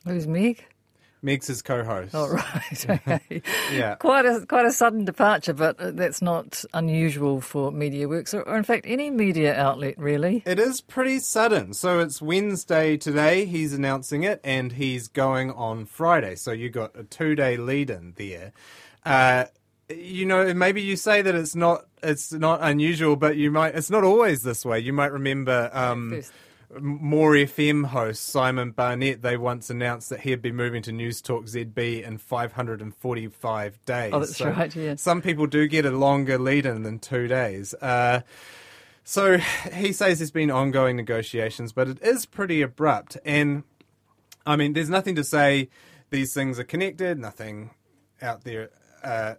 Who's 0.05 0.27
Meg? 0.27 0.65
Meg's 1.21 1.47
his 1.47 1.61
co-host. 1.61 2.13
Oh 2.13 2.29
right, 2.29 2.85
okay. 2.89 3.41
yeah. 3.71 3.95
Quite 3.95 4.25
a 4.25 4.45
quite 4.45 4.65
a 4.65 4.71
sudden 4.71 5.05
departure, 5.05 5.53
but 5.53 5.95
that's 5.95 6.21
not 6.21 6.63
unusual 6.73 7.41
for 7.41 7.71
MediaWorks, 7.71 8.33
or, 8.33 8.43
or 8.43 8.57
in 8.57 8.63
fact 8.63 8.85
any 8.87 9.09
media 9.09 9.55
outlet, 9.55 9.97
really. 9.97 10.43
It 10.45 10.59
is 10.59 10.81
pretty 10.81 11.19
sudden. 11.19 11.73
So 11.73 11.99
it's 11.99 12.21
Wednesday 12.21 12.97
today. 12.97 13.45
He's 13.45 13.73
announcing 13.73 14.23
it, 14.23 14.39
and 14.43 14.73
he's 14.73 15.07
going 15.07 15.51
on 15.51 15.85
Friday. 15.85 16.35
So 16.35 16.51
you 16.51 16.69
got 16.69 16.95
a 16.95 17.03
two-day 17.03 17.57
lead-in 17.57 18.13
there. 18.17 18.53
Uh, 19.05 19.45
you 19.89 20.25
know, 20.25 20.53
maybe 20.53 20.81
you 20.81 20.95
say 20.95 21.21
that 21.21 21.33
it's 21.33 21.55
not 21.55 21.85
it's 22.03 22.33
not 22.33 22.59
unusual, 22.61 23.15
but 23.15 23.37
you 23.37 23.51
might 23.51 23.75
it's 23.75 23.89
not 23.89 24.03
always 24.03 24.43
this 24.43 24.65
way. 24.65 24.79
You 24.79 24.93
might 24.93 25.11
remember. 25.11 25.69
Um, 25.73 26.21
More 26.81 27.33
FM 27.33 27.87
host 27.87 28.23
Simon 28.25 28.71
Barnett, 28.71 29.21
they 29.21 29.37
once 29.37 29.69
announced 29.69 30.09
that 30.09 30.21
he 30.21 30.31
had 30.31 30.41
been 30.41 30.55
moving 30.55 30.81
to 30.83 30.91
Newstalk 30.91 31.49
ZB 31.49 32.03
in 32.03 32.17
545 32.17 33.85
days. 33.85 34.11
Oh, 34.13 34.19
that's 34.19 34.37
so 34.37 34.49
right, 34.49 34.75
yeah. 34.75 34.95
Some 34.95 35.21
people 35.21 35.47
do 35.47 35.67
get 35.67 35.85
a 35.85 35.91
longer 35.91 36.37
lead 36.37 36.65
in 36.65 36.83
than 36.83 36.99
two 36.99 37.27
days. 37.27 37.73
Uh, 37.75 38.21
so 39.03 39.37
he 39.37 39.93
says 39.93 40.19
there's 40.19 40.31
been 40.31 40.51
ongoing 40.51 40.95
negotiations, 40.95 41.71
but 41.71 41.87
it 41.87 42.01
is 42.01 42.25
pretty 42.25 42.61
abrupt. 42.61 43.17
And 43.23 43.63
I 44.45 44.55
mean, 44.55 44.73
there's 44.73 44.89
nothing 44.89 45.15
to 45.15 45.23
say 45.23 45.69
these 46.09 46.33
things 46.33 46.59
are 46.59 46.63
connected, 46.63 47.17
nothing 47.17 47.71
out 48.21 48.43
there 48.43 48.69
uh, 49.03 49.35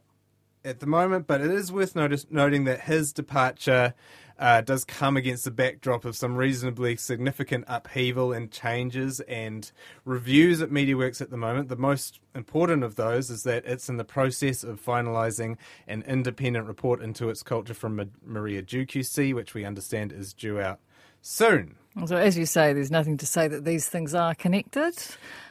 at 0.64 0.80
the 0.80 0.86
moment, 0.86 1.26
but 1.26 1.40
it 1.40 1.50
is 1.50 1.72
worth 1.72 1.96
notice, 1.96 2.26
noting 2.30 2.64
that 2.64 2.82
his 2.82 3.12
departure 3.12 3.94
uh, 4.38 4.60
does 4.60 4.84
come 4.84 5.16
against 5.16 5.44
the 5.44 5.50
backdrop 5.50 6.04
of 6.04 6.16
some 6.16 6.36
reasonably 6.36 6.96
significant 6.96 7.64
upheaval 7.66 8.32
and 8.32 8.50
changes 8.50 9.20
and 9.20 9.72
reviews 10.04 10.62
at 10.62 10.70
MediaWorks 10.70 11.20
at 11.20 11.30
the 11.30 11.36
moment. 11.36 11.68
The 11.68 11.76
most 11.76 12.20
important 12.34 12.84
of 12.84 12.94
those 12.94 13.30
is 13.30 13.42
that 13.42 13.64
it's 13.66 13.88
in 13.88 13.96
the 13.96 14.04
process 14.04 14.62
of 14.62 14.80
finalising 14.84 15.56
an 15.86 16.02
independent 16.06 16.66
report 16.66 17.02
into 17.02 17.30
its 17.30 17.42
culture 17.42 17.74
from 17.74 18.10
Maria 18.24 18.62
QC, 18.62 19.34
which 19.34 19.54
we 19.54 19.64
understand 19.64 20.12
is 20.12 20.32
due 20.32 20.60
out 20.60 20.78
soon. 21.20 21.74
So, 22.06 22.16
as 22.16 22.38
you 22.38 22.46
say, 22.46 22.72
there's 22.72 22.92
nothing 22.92 23.16
to 23.16 23.26
say 23.26 23.48
that 23.48 23.64
these 23.64 23.88
things 23.88 24.14
are 24.14 24.34
connected. 24.34 24.94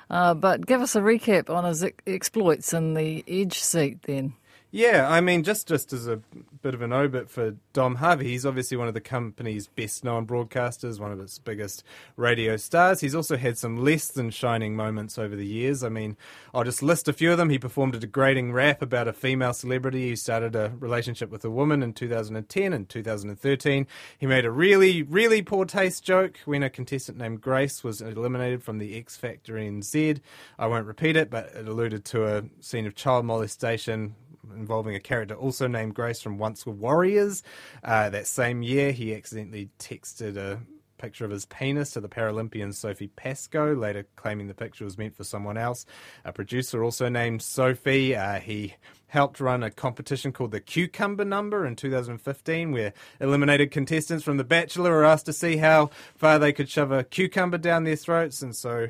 Uh, 0.10 0.34
but 0.34 0.66
give 0.66 0.82
us 0.82 0.96
a 0.96 1.02
recap 1.02 1.50
on 1.50 1.66
his 1.66 1.86
exploits 2.06 2.74
in 2.74 2.94
the 2.94 3.24
edge 3.28 3.60
seat 3.60 4.04
then. 4.04 4.34
Yeah, 4.70 5.10
I 5.10 5.22
mean, 5.22 5.44
just 5.44 5.66
just 5.66 5.94
as 5.94 6.08
a 6.08 6.18
bit 6.62 6.74
of 6.74 6.82
an 6.82 6.92
obit 6.92 7.30
for 7.30 7.56
Dom 7.72 7.96
Harvey, 7.96 8.26
he's 8.26 8.46
obviously 8.46 8.76
one 8.76 8.90
of 8.90 8.94
the 8.94 9.00
company's 9.00 9.68
best 9.68 10.04
known 10.04 10.28
broadcasters, 10.28 11.00
one 11.00 11.14
of 11.14 11.22
its 11.22 11.40
biggest 11.40 11.86
radio 12.18 12.58
stars. 12.58 13.00
He's 13.00 13.16
also 13.16 13.38
had 13.38 13.58
some 13.58 13.78
less 13.78 14.10
than 14.10 14.30
shining 14.30 14.76
moments 14.76 15.18
over 15.18 15.38
the 15.38 15.46
years. 15.46 15.86
I 15.86 15.90
mean, 15.90 16.18
I'll 16.54 16.66
just 16.66 16.84
list 16.84 17.08
a 17.08 17.14
few 17.14 17.32
of 17.32 17.38
them. 17.38 17.50
He 17.50 17.58
performed 17.58 17.96
a 17.96 18.00
degrading 18.00 18.52
rap 18.52 18.82
about 18.82 19.08
a 19.08 19.14
female 19.14 19.54
celebrity 19.54 20.10
who 20.10 20.18
started 20.18 20.54
a 20.54 20.74
relationship 20.80 21.30
with 21.30 21.46
a 21.46 21.50
woman 21.50 21.82
in 21.82 21.94
2010 21.94 22.74
and 22.74 22.90
2013. 22.90 23.88
He 24.18 24.28
made 24.28 24.44
a 24.44 24.52
really, 24.52 25.02
really 25.02 25.42
poor 25.42 25.64
taste 25.64 26.04
joke 26.04 26.40
when 26.44 26.62
a 26.62 26.70
contestant 26.70 27.18
named 27.18 27.40
Grace 27.40 27.86
was 27.86 28.02
eliminated 28.02 28.64
from 28.64 28.80
the 28.80 28.98
X 28.98 29.16
Factor 29.16 29.54
NZ. 29.54 30.20
I 30.60 30.68
won't 30.68 30.88
repeat 30.88 31.16
it, 31.16 31.30
but 31.30 31.46
it 31.56 31.66
alluded 31.66 32.04
to 32.06 32.28
a 32.28 32.44
scene 32.60 32.86
of 32.86 32.96
child 32.96 33.26
molestation 33.26 34.16
involving 34.56 34.96
a 34.96 35.00
character 35.00 35.36
also 35.36 35.68
named 35.68 35.96
Grace 35.96 36.22
from 36.22 36.38
Once 36.38 36.66
Were 36.66 36.74
Warriors. 36.74 37.44
Uh, 37.84 38.10
that 38.10 38.28
same 38.28 38.62
year, 38.62 38.92
he 38.92 39.16
accidentally 39.16 39.70
texted 39.80 40.38
a 40.38 40.60
picture 40.98 41.26
of 41.26 41.32
his 41.32 41.46
penis 41.46 41.92
to 41.92 42.02
the 42.02 42.10
Paralympian 42.10 42.74
Sophie 42.74 43.08
Pascoe, 43.08 43.74
later 43.74 44.06
claiming 44.16 44.48
the 44.48 44.54
picture 44.54 44.84
was 44.84 44.98
meant 44.98 45.16
for 45.16 45.24
someone 45.24 45.58
else. 45.58 45.86
A 46.26 46.34
producer 46.34 46.84
also 46.84 47.10
named 47.10 47.42
Sophie. 47.42 48.16
Uh, 48.16 48.40
he 48.40 48.76
helped 49.08 49.40
run 49.40 49.64
a 49.64 49.72
competition 49.72 50.32
called 50.32 50.52
the 50.52 50.60
Cucumber 50.60 51.24
Number 51.24 51.66
in 51.66 51.76
2015, 51.76 52.72
where 52.72 52.94
eliminated 53.22 53.72
contestants 53.72 54.24
from 54.24 54.38
The 54.38 54.44
Bachelor 54.44 54.92
were 54.92 55.06
asked 55.06 55.28
to 55.28 55.34
see 55.34 55.58
how 55.58 55.92
far 56.16 56.40
they 56.40 56.52
could 56.52 56.70
shove 56.70 56.92
a 56.92 57.04
cucumber 57.04 57.58
down 57.58 57.84
their 57.84 57.96
throats, 57.96 58.42
and 58.42 58.56
so 58.56 58.90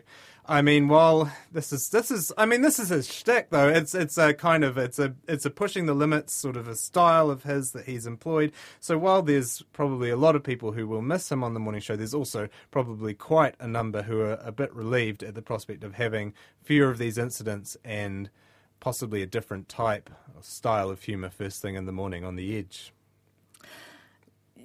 I 0.50 0.62
mean, 0.62 0.88
while 0.88 1.30
this 1.52 1.74
is 1.74 1.90
this 1.90 2.10
is 2.10 2.32
I 2.38 2.46
mean 2.46 2.62
this 2.62 2.80
is 2.80 2.88
his 2.88 3.12
shtick 3.12 3.50
though. 3.50 3.68
It's 3.68 3.94
it's 3.94 4.18
a 4.18 4.34
kind 4.34 4.64
of 4.64 4.78
it's 4.78 4.98
a 4.98 5.14
it's 5.28 5.46
a 5.46 5.50
pushing 5.50 5.88
the 5.88 5.94
limits 5.94 6.34
sort 6.34 6.56
of 6.56 6.70
a 6.70 6.76
style 6.76 7.30
of 7.30 7.44
his 7.44 7.74
that 7.74 7.86
he's 7.86 8.08
employed. 8.08 8.54
So 8.80 8.98
while 8.98 9.22
there's 9.22 9.62
probably 9.74 10.10
a 10.10 10.16
lot 10.16 10.38
of 10.38 10.44
people 10.44 10.72
who 10.72 10.88
will 10.88 11.02
miss 11.02 11.30
him 11.30 11.44
on 11.44 11.54
the 11.54 11.60
morning 11.60 11.82
show, 11.82 11.98
there's 11.98 12.14
also 12.14 12.48
probably 12.72 13.14
quite 13.14 13.56
a 13.60 13.68
number 13.68 14.04
who 14.04 14.22
are 14.22 14.40
a 14.42 14.54
bit 14.54 14.74
relieved 14.74 15.22
at 15.22 15.36
the 15.36 15.42
prospect 15.42 15.84
of 15.84 15.96
having 15.96 16.34
fewer 16.64 16.90
of 16.90 16.98
these 16.98 17.18
incidents 17.18 17.76
and 17.84 18.30
possibly 18.80 19.22
a 19.22 19.26
different 19.26 19.68
type 19.68 20.10
of 20.38 20.46
style 20.46 20.90
of 20.90 21.02
humour 21.02 21.30
first 21.30 21.62
thing 21.62 21.76
in 21.76 21.86
the 21.86 21.92
morning 21.92 22.24
on 22.24 22.38
the 22.38 22.58
edge. 22.58 22.94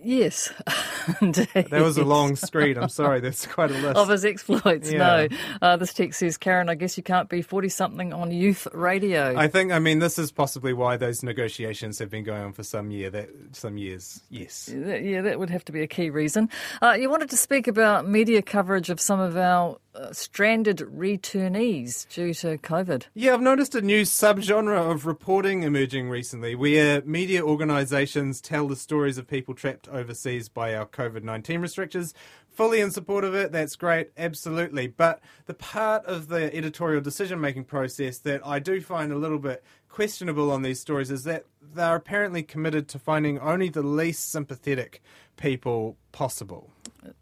Yes, 0.04 0.52
indeed. 1.20 1.48
That 1.54 1.82
was 1.82 1.96
a 1.96 2.04
long 2.04 2.36
screed. 2.36 2.76
I'm 2.76 2.88
sorry, 2.88 3.20
that's 3.22 3.46
quite 3.46 3.70
a 3.70 3.74
list. 3.74 3.96
Of 3.96 4.08
his 4.08 4.24
exploits, 4.24 4.90
yeah. 4.90 4.98
no. 4.98 5.28
Uh, 5.60 5.76
this 5.76 5.92
text 5.94 6.18
says, 6.18 6.38
Karyn, 6.38 6.68
I 6.68 6.74
guess 6.74 6.96
you 6.96 7.02
can't 7.02 7.28
be 7.28 7.42
40 7.42 7.68
something 7.68 8.12
on 8.12 8.30
youth 8.30 8.66
radio. 8.72 9.36
I 9.36 9.48
think, 9.48 9.72
I 9.72 9.78
mean, 9.78 9.98
this 9.98 10.18
is 10.18 10.32
possibly 10.32 10.72
why 10.72 10.96
those 10.96 11.22
negotiations 11.22 11.98
have 11.98 12.10
been 12.10 12.24
going 12.24 12.42
on 12.42 12.52
for 12.52 12.62
some 12.62 12.90
year, 12.90 13.10
that 13.10 13.30
some 13.52 13.76
years, 13.76 14.22
yes. 14.30 14.68
Yeah, 14.68 15.22
that 15.22 15.38
would 15.38 15.50
have 15.50 15.64
to 15.66 15.72
be 15.72 15.82
a 15.82 15.86
key 15.86 16.10
reason. 16.10 16.48
Uh, 16.80 16.96
you 16.98 17.08
wanted 17.10 17.30
to 17.30 17.36
speak 17.36 17.68
about 17.68 18.08
media 18.08 18.42
coverage 18.42 18.90
of 18.90 19.00
some 19.00 19.20
of 19.20 19.36
our 19.36 19.78
uh, 19.94 20.12
stranded 20.12 20.78
returnees 20.78 22.08
due 22.08 22.32
to 22.34 22.58
COVID. 22.58 23.04
Yeah, 23.14 23.34
I've 23.34 23.40
noticed 23.40 23.74
a 23.74 23.82
new 23.82 24.02
subgenre 24.02 24.90
of 24.90 25.06
reporting 25.06 25.62
emerging 25.62 26.08
recently 26.08 26.54
where 26.54 27.02
media 27.02 27.42
organisations 27.42 28.40
tell 28.40 28.68
the 28.68 28.76
stories 28.76 29.18
of 29.18 29.26
people 29.26 29.54
trapped 29.54 29.88
overseas 29.88 30.48
by 30.48 30.74
our 30.74 30.86
COVID 30.86 31.22
19 31.22 31.60
restrictions. 31.60 32.14
Fully 32.50 32.80
in 32.80 32.90
support 32.90 33.24
of 33.24 33.34
it, 33.34 33.50
that's 33.50 33.76
great, 33.76 34.10
absolutely. 34.16 34.86
But 34.86 35.20
the 35.46 35.54
part 35.54 36.04
of 36.04 36.28
the 36.28 36.54
editorial 36.54 37.00
decision 37.00 37.40
making 37.40 37.64
process 37.64 38.18
that 38.18 38.46
I 38.46 38.58
do 38.58 38.80
find 38.80 39.10
a 39.10 39.16
little 39.16 39.38
bit 39.38 39.64
questionable 39.88 40.50
on 40.50 40.62
these 40.62 40.80
stories 40.80 41.10
is 41.10 41.24
that 41.24 41.44
they're 41.60 41.96
apparently 41.96 42.42
committed 42.42 42.88
to 42.88 42.98
finding 42.98 43.38
only 43.38 43.68
the 43.68 43.82
least 43.82 44.30
sympathetic 44.30 45.02
people 45.36 45.96
possible. 46.12 46.70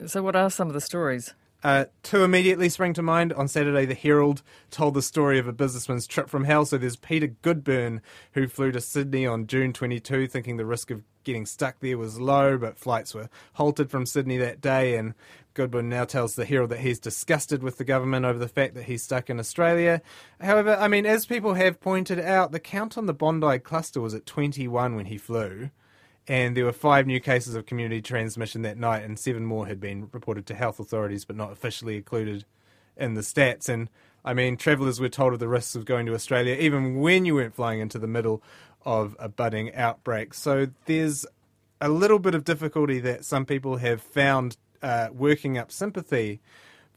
So, 0.06 0.22
what 0.22 0.36
are 0.36 0.50
some 0.50 0.68
of 0.68 0.74
the 0.74 0.80
stories? 0.80 1.34
Uh, 1.62 1.84
two 2.02 2.24
immediately 2.24 2.68
spring 2.68 2.94
to 2.94 3.02
mind. 3.02 3.32
On 3.34 3.46
Saturday, 3.46 3.84
the 3.84 3.94
Herald 3.94 4.42
told 4.70 4.94
the 4.94 5.02
story 5.02 5.38
of 5.38 5.46
a 5.46 5.52
businessman's 5.52 6.06
trip 6.06 6.30
from 6.30 6.44
hell. 6.44 6.64
So 6.64 6.78
there's 6.78 6.96
Peter 6.96 7.26
Goodburn, 7.26 8.00
who 8.32 8.48
flew 8.48 8.72
to 8.72 8.80
Sydney 8.80 9.26
on 9.26 9.46
June 9.46 9.72
22, 9.72 10.26
thinking 10.26 10.56
the 10.56 10.64
risk 10.64 10.90
of 10.90 11.02
getting 11.22 11.44
stuck 11.44 11.80
there 11.80 11.98
was 11.98 12.18
low, 12.18 12.56
but 12.56 12.78
flights 12.78 13.14
were 13.14 13.28
halted 13.54 13.90
from 13.90 14.06
Sydney 14.06 14.38
that 14.38 14.60
day. 14.60 14.96
And 14.96 15.14
Goodburn 15.52 15.88
now 15.88 16.04
tells 16.04 16.34
the 16.34 16.46
Herald 16.46 16.70
that 16.70 16.80
he's 16.80 16.98
disgusted 16.98 17.62
with 17.62 17.76
the 17.76 17.84
government 17.84 18.24
over 18.24 18.38
the 18.38 18.48
fact 18.48 18.74
that 18.74 18.84
he's 18.84 19.02
stuck 19.02 19.28
in 19.28 19.38
Australia. 19.38 20.00
However, 20.40 20.76
I 20.80 20.88
mean, 20.88 21.04
as 21.04 21.26
people 21.26 21.54
have 21.54 21.80
pointed 21.80 22.18
out, 22.18 22.52
the 22.52 22.60
count 22.60 22.96
on 22.96 23.04
the 23.06 23.12
Bondi 23.12 23.58
cluster 23.58 24.00
was 24.00 24.14
at 24.14 24.24
21 24.24 24.96
when 24.96 25.06
he 25.06 25.18
flew 25.18 25.70
and 26.30 26.56
there 26.56 26.64
were 26.64 26.72
five 26.72 27.08
new 27.08 27.18
cases 27.18 27.56
of 27.56 27.66
community 27.66 28.00
transmission 28.00 28.62
that 28.62 28.78
night, 28.78 29.02
and 29.02 29.18
seven 29.18 29.44
more 29.44 29.66
had 29.66 29.80
been 29.80 30.08
reported 30.12 30.46
to 30.46 30.54
health 30.54 30.78
authorities 30.78 31.24
but 31.24 31.34
not 31.34 31.50
officially 31.50 31.96
included 31.96 32.44
in 32.96 33.14
the 33.14 33.20
stats. 33.20 33.68
And 33.68 33.90
I 34.24 34.32
mean, 34.32 34.56
travellers 34.56 35.00
were 35.00 35.08
told 35.08 35.32
of 35.32 35.40
the 35.40 35.48
risks 35.48 35.74
of 35.74 35.84
going 35.84 36.06
to 36.06 36.14
Australia 36.14 36.54
even 36.54 37.00
when 37.00 37.24
you 37.24 37.34
weren't 37.34 37.56
flying 37.56 37.80
into 37.80 37.98
the 37.98 38.06
middle 38.06 38.44
of 38.86 39.16
a 39.18 39.28
budding 39.28 39.74
outbreak. 39.74 40.32
So 40.32 40.68
there's 40.84 41.26
a 41.80 41.88
little 41.88 42.20
bit 42.20 42.36
of 42.36 42.44
difficulty 42.44 43.00
that 43.00 43.24
some 43.24 43.44
people 43.44 43.78
have 43.78 44.00
found 44.00 44.56
uh, 44.82 45.08
working 45.12 45.58
up 45.58 45.72
sympathy 45.72 46.38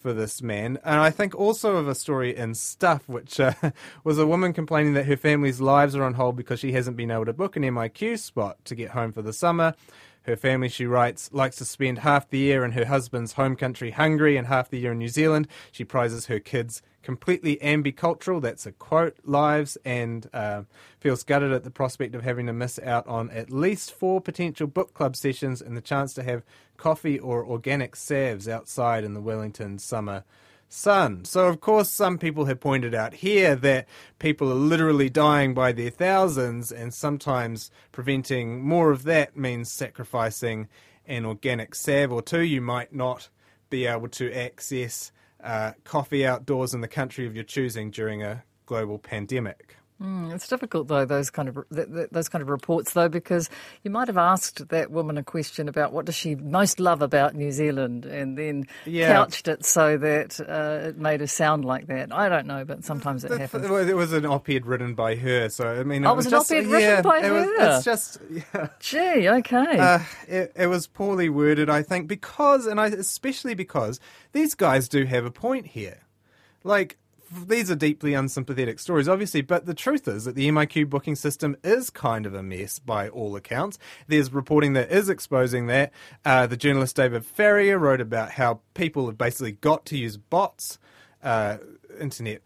for 0.03 0.13
this 0.13 0.41
man. 0.41 0.77
And 0.83 0.99
I 0.99 1.09
think 1.09 1.33
also 1.33 1.77
of 1.77 1.87
a 1.87 1.95
story 1.95 2.35
in 2.35 2.53
Stuff, 2.53 3.07
which 3.07 3.39
uh, 3.39 3.53
was 4.03 4.19
a 4.19 4.27
woman 4.27 4.53
complaining 4.53 4.93
that 4.93 5.07
her 5.07 5.17
family's 5.17 5.61
lives 5.61 5.95
are 5.95 6.03
on 6.03 6.13
hold 6.13 6.35
because 6.35 6.59
she 6.59 6.73
hasn't 6.73 6.97
been 6.97 7.09
able 7.09 7.25
to 7.25 7.33
book 7.33 7.55
an 7.55 7.63
MIQ 7.63 8.19
spot 8.19 8.63
to 8.65 8.75
get 8.75 8.91
home 8.91 9.13
for 9.13 9.21
the 9.21 9.33
summer. 9.33 9.73
Her 10.23 10.35
family, 10.35 10.69
she 10.69 10.85
writes, 10.85 11.29
likes 11.33 11.55
to 11.57 11.65
spend 11.65 11.99
half 11.99 12.29
the 12.29 12.37
year 12.37 12.63
in 12.63 12.71
her 12.73 12.85
husband's 12.85 13.33
home 13.33 13.55
country, 13.55 13.91
Hungary, 13.91 14.37
and 14.37 14.47
half 14.47 14.69
the 14.69 14.79
year 14.79 14.91
in 14.91 14.99
New 14.99 15.07
Zealand. 15.07 15.47
She 15.71 15.83
prizes 15.83 16.27
her 16.27 16.39
kids 16.39 16.81
completely 17.03 17.57
ambicultural. 17.57 18.41
That's 18.41 18.65
a 18.65 18.71
quote, 18.71 19.17
lives, 19.23 19.77
and 19.85 20.27
uh, 20.33 20.63
feels 20.99 21.23
gutted 21.23 21.51
at 21.51 21.63
the 21.63 21.69
prospect 21.69 22.15
of 22.15 22.23
having 22.23 22.47
to 22.47 22.53
miss 22.53 22.79
out 22.79 23.05
on 23.07 23.29
at 23.29 23.51
least 23.51 23.93
four 23.93 24.21
potential 24.21 24.67
book 24.67 24.93
club 24.93 25.15
sessions 25.15 25.61
and 25.61 25.77
the 25.77 25.81
chance 25.81 26.13
to 26.15 26.23
have 26.23 26.43
coffee 26.77 27.19
or 27.19 27.45
organic 27.45 27.95
salves 27.95 28.47
outside 28.47 29.03
in 29.03 29.13
the 29.13 29.21
Wellington 29.21 29.77
summer 29.77 30.23
sun. 30.69 31.23
So, 31.23 31.47
of 31.47 31.61
course, 31.61 31.89
some 31.89 32.17
people 32.17 32.45
have 32.45 32.59
pointed 32.59 32.95
out 32.95 33.13
here 33.15 33.55
that 33.57 33.87
people 34.17 34.51
are 34.51 34.55
literally 34.55 35.09
dying 35.09 35.53
by 35.53 35.71
their 35.71 35.91
thousands, 35.91 36.71
and 36.71 36.93
sometimes 36.93 37.69
preventing 37.91 38.61
more 38.61 38.91
of 38.91 39.03
that 39.03 39.37
means 39.37 39.71
sacrificing 39.71 40.67
an 41.05 41.25
organic 41.25 41.75
salve 41.75 42.11
or 42.11 42.21
two. 42.21 42.41
You 42.41 42.61
might 42.61 42.93
not 42.93 43.29
be 43.69 43.85
able 43.85 44.07
to 44.07 44.31
access 44.33 45.11
uh, 45.43 45.73
coffee 45.83 46.25
outdoors 46.25 46.73
in 46.73 46.81
the 46.81 46.87
country 46.87 47.27
of 47.27 47.35
your 47.35 47.43
choosing 47.43 47.91
during 47.91 48.23
a 48.23 48.43
global 48.65 48.97
pandemic. 48.97 49.77
Mm, 50.03 50.33
it's 50.35 50.49
difficult 50.49 50.89
though 50.89 51.05
those 51.05 51.29
kind 51.29 51.47
of 51.47 51.63
those 51.69 52.27
kind 52.27 52.41
of 52.41 52.49
reports 52.49 52.91
though 52.91 53.07
because 53.07 53.49
you 53.83 53.91
might 53.91 54.09
have 54.09 54.17
asked 54.17 54.67
that 54.67 54.91
woman 54.91 55.17
a 55.17 55.23
question 55.23 55.69
about 55.69 55.93
what 55.93 56.03
does 56.03 56.15
she 56.15 56.35
most 56.35 56.81
love 56.81 57.01
about 57.01 57.35
New 57.35 57.53
Zealand 57.53 58.05
and 58.05 58.37
then 58.37 58.67
yeah. 58.85 59.13
couched 59.13 59.47
it 59.47 59.63
so 59.63 59.97
that 59.97 60.41
uh, 60.41 60.89
it 60.89 60.97
made 60.97 61.21
her 61.21 61.27
sound 61.27 61.63
like 61.63 61.87
that. 61.87 62.11
I 62.11 62.27
don't 62.27 62.47
know, 62.47 62.65
but 62.65 62.83
sometimes 62.83 63.23
it 63.23 63.31
happens. 63.31 63.63
It 63.63 63.95
was 63.95 64.11
an 64.11 64.25
op-ed 64.25 64.65
written 64.65 64.93
by 64.93 65.15
her, 65.15 65.47
so 65.47 65.69
I 65.69 65.83
mean, 65.83 66.03
it 66.03 66.07
oh, 66.07 66.15
was, 66.15 66.25
was 66.25 66.51
an 66.51 66.57
op-ed 66.57 66.69
written 66.69 66.89
yeah, 66.89 67.01
by 67.01 67.21
her. 67.21 67.33
Was, 67.33 67.77
it's 67.77 67.85
just 67.85 68.17
yeah. 68.29 68.67
Gee, 68.81 69.29
okay. 69.29 69.77
Uh, 69.79 69.99
it, 70.27 70.51
it 70.57 70.67
was 70.67 70.85
poorly 70.85 71.29
worded, 71.29 71.69
I 71.69 71.81
think, 71.81 72.07
because 72.07 72.65
and 72.65 72.77
I 72.77 72.87
especially 72.87 73.53
because 73.53 74.01
these 74.33 74.53
guys 74.53 74.89
do 74.89 75.05
have 75.05 75.23
a 75.23 75.31
point 75.31 75.67
here. 75.67 75.99
Like 76.65 76.97
these 77.47 77.69
are 77.71 77.75
deeply 77.75 78.13
unsympathetic 78.13 78.79
stories, 78.79 79.07
obviously, 79.07 79.41
but 79.41 79.65
the 79.65 79.73
truth 79.73 80.07
is 80.07 80.25
that 80.25 80.35
the 80.35 80.49
MIQ 80.49 80.89
booking 80.89 81.15
system 81.15 81.55
is 81.63 81.89
kind 81.89 82.25
of 82.25 82.33
a 82.33 82.43
mess 82.43 82.79
by 82.79 83.09
all 83.09 83.35
accounts. 83.35 83.77
There's 84.07 84.31
reporting 84.31 84.73
that 84.73 84.91
is 84.91 85.09
exposing 85.09 85.67
that. 85.67 85.91
Uh, 86.25 86.47
the 86.47 86.57
journalist 86.57 86.95
David 86.95 87.25
Farrier 87.25 87.77
wrote 87.77 88.01
about 88.01 88.31
how 88.31 88.61
people 88.73 89.05
have 89.07 89.17
basically 89.17 89.53
got 89.53 89.85
to 89.87 89.97
use 89.97 90.17
bots, 90.17 90.79
uh, 91.23 91.57
internet 91.99 92.41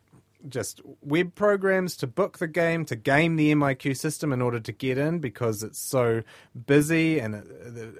just 0.47 0.81
web 1.01 1.35
programs 1.35 1.95
to 1.97 2.07
book 2.07 2.37
the 2.37 2.47
game, 2.47 2.85
to 2.85 2.95
game 2.95 3.35
the 3.35 3.53
MIQ 3.53 3.97
system 3.97 4.31
in 4.31 4.41
order 4.41 4.59
to 4.59 4.71
get 4.71 4.97
in 4.97 5.19
because 5.19 5.63
it's 5.63 5.79
so 5.79 6.23
busy 6.65 7.19
and 7.19 7.35
it, 7.35 7.47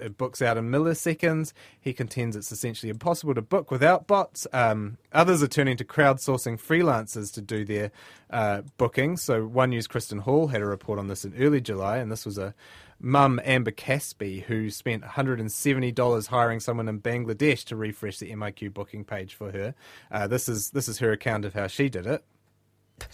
it 0.00 0.18
books 0.18 0.40
out 0.40 0.56
in 0.56 0.70
milliseconds. 0.70 1.52
He 1.80 1.92
contends 1.92 2.36
it's 2.36 2.52
essentially 2.52 2.90
impossible 2.90 3.34
to 3.34 3.42
book 3.42 3.70
without 3.70 4.06
bots. 4.06 4.46
Um, 4.52 4.98
others 5.12 5.42
are 5.42 5.48
turning 5.48 5.76
to 5.78 5.84
crowdsourcing 5.84 6.60
freelancers 6.60 7.32
to 7.34 7.40
do 7.40 7.64
their 7.64 7.90
uh, 8.30 8.62
booking. 8.76 9.16
So, 9.16 9.46
One 9.46 9.70
News 9.70 9.86
Kristen 9.86 10.18
Hall 10.18 10.48
had 10.48 10.60
a 10.60 10.66
report 10.66 10.98
on 10.98 11.08
this 11.08 11.24
in 11.24 11.34
early 11.38 11.60
July, 11.60 11.98
and 11.98 12.10
this 12.10 12.24
was 12.24 12.38
a 12.38 12.54
mum 13.00 13.40
Amber 13.44 13.70
Caspi, 13.70 14.42
who 14.42 14.70
spent 14.70 15.02
$170 15.02 16.26
hiring 16.26 16.60
someone 16.60 16.88
in 16.88 17.00
Bangladesh 17.00 17.64
to 17.64 17.76
refresh 17.76 18.18
the 18.18 18.30
MIQ 18.30 18.74
booking 18.74 19.04
page 19.04 19.34
for 19.34 19.52
her. 19.52 19.74
Uh, 20.10 20.26
this 20.26 20.48
is 20.48 20.70
this 20.70 20.88
is 20.88 20.98
her 20.98 21.12
account 21.12 21.44
of 21.44 21.54
how 21.54 21.66
she 21.66 21.88
did 21.88 22.06
it. 22.06 22.24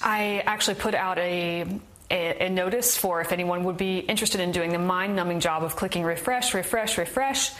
I 0.02 0.42
actually 0.46 0.76
put 0.76 0.94
out 0.94 1.18
a, 1.18 1.66
a, 2.10 2.46
a 2.46 2.48
notice 2.48 2.96
for 2.96 3.20
if 3.20 3.32
anyone 3.32 3.64
would 3.64 3.76
be 3.76 3.98
interested 3.98 4.40
in 4.40 4.50
doing 4.50 4.72
the 4.72 4.78
mind-numbing 4.78 5.40
job 5.40 5.62
of 5.62 5.76
clicking 5.76 6.04
refresh, 6.04 6.54
refresh, 6.54 6.96
refresh, 6.96 7.52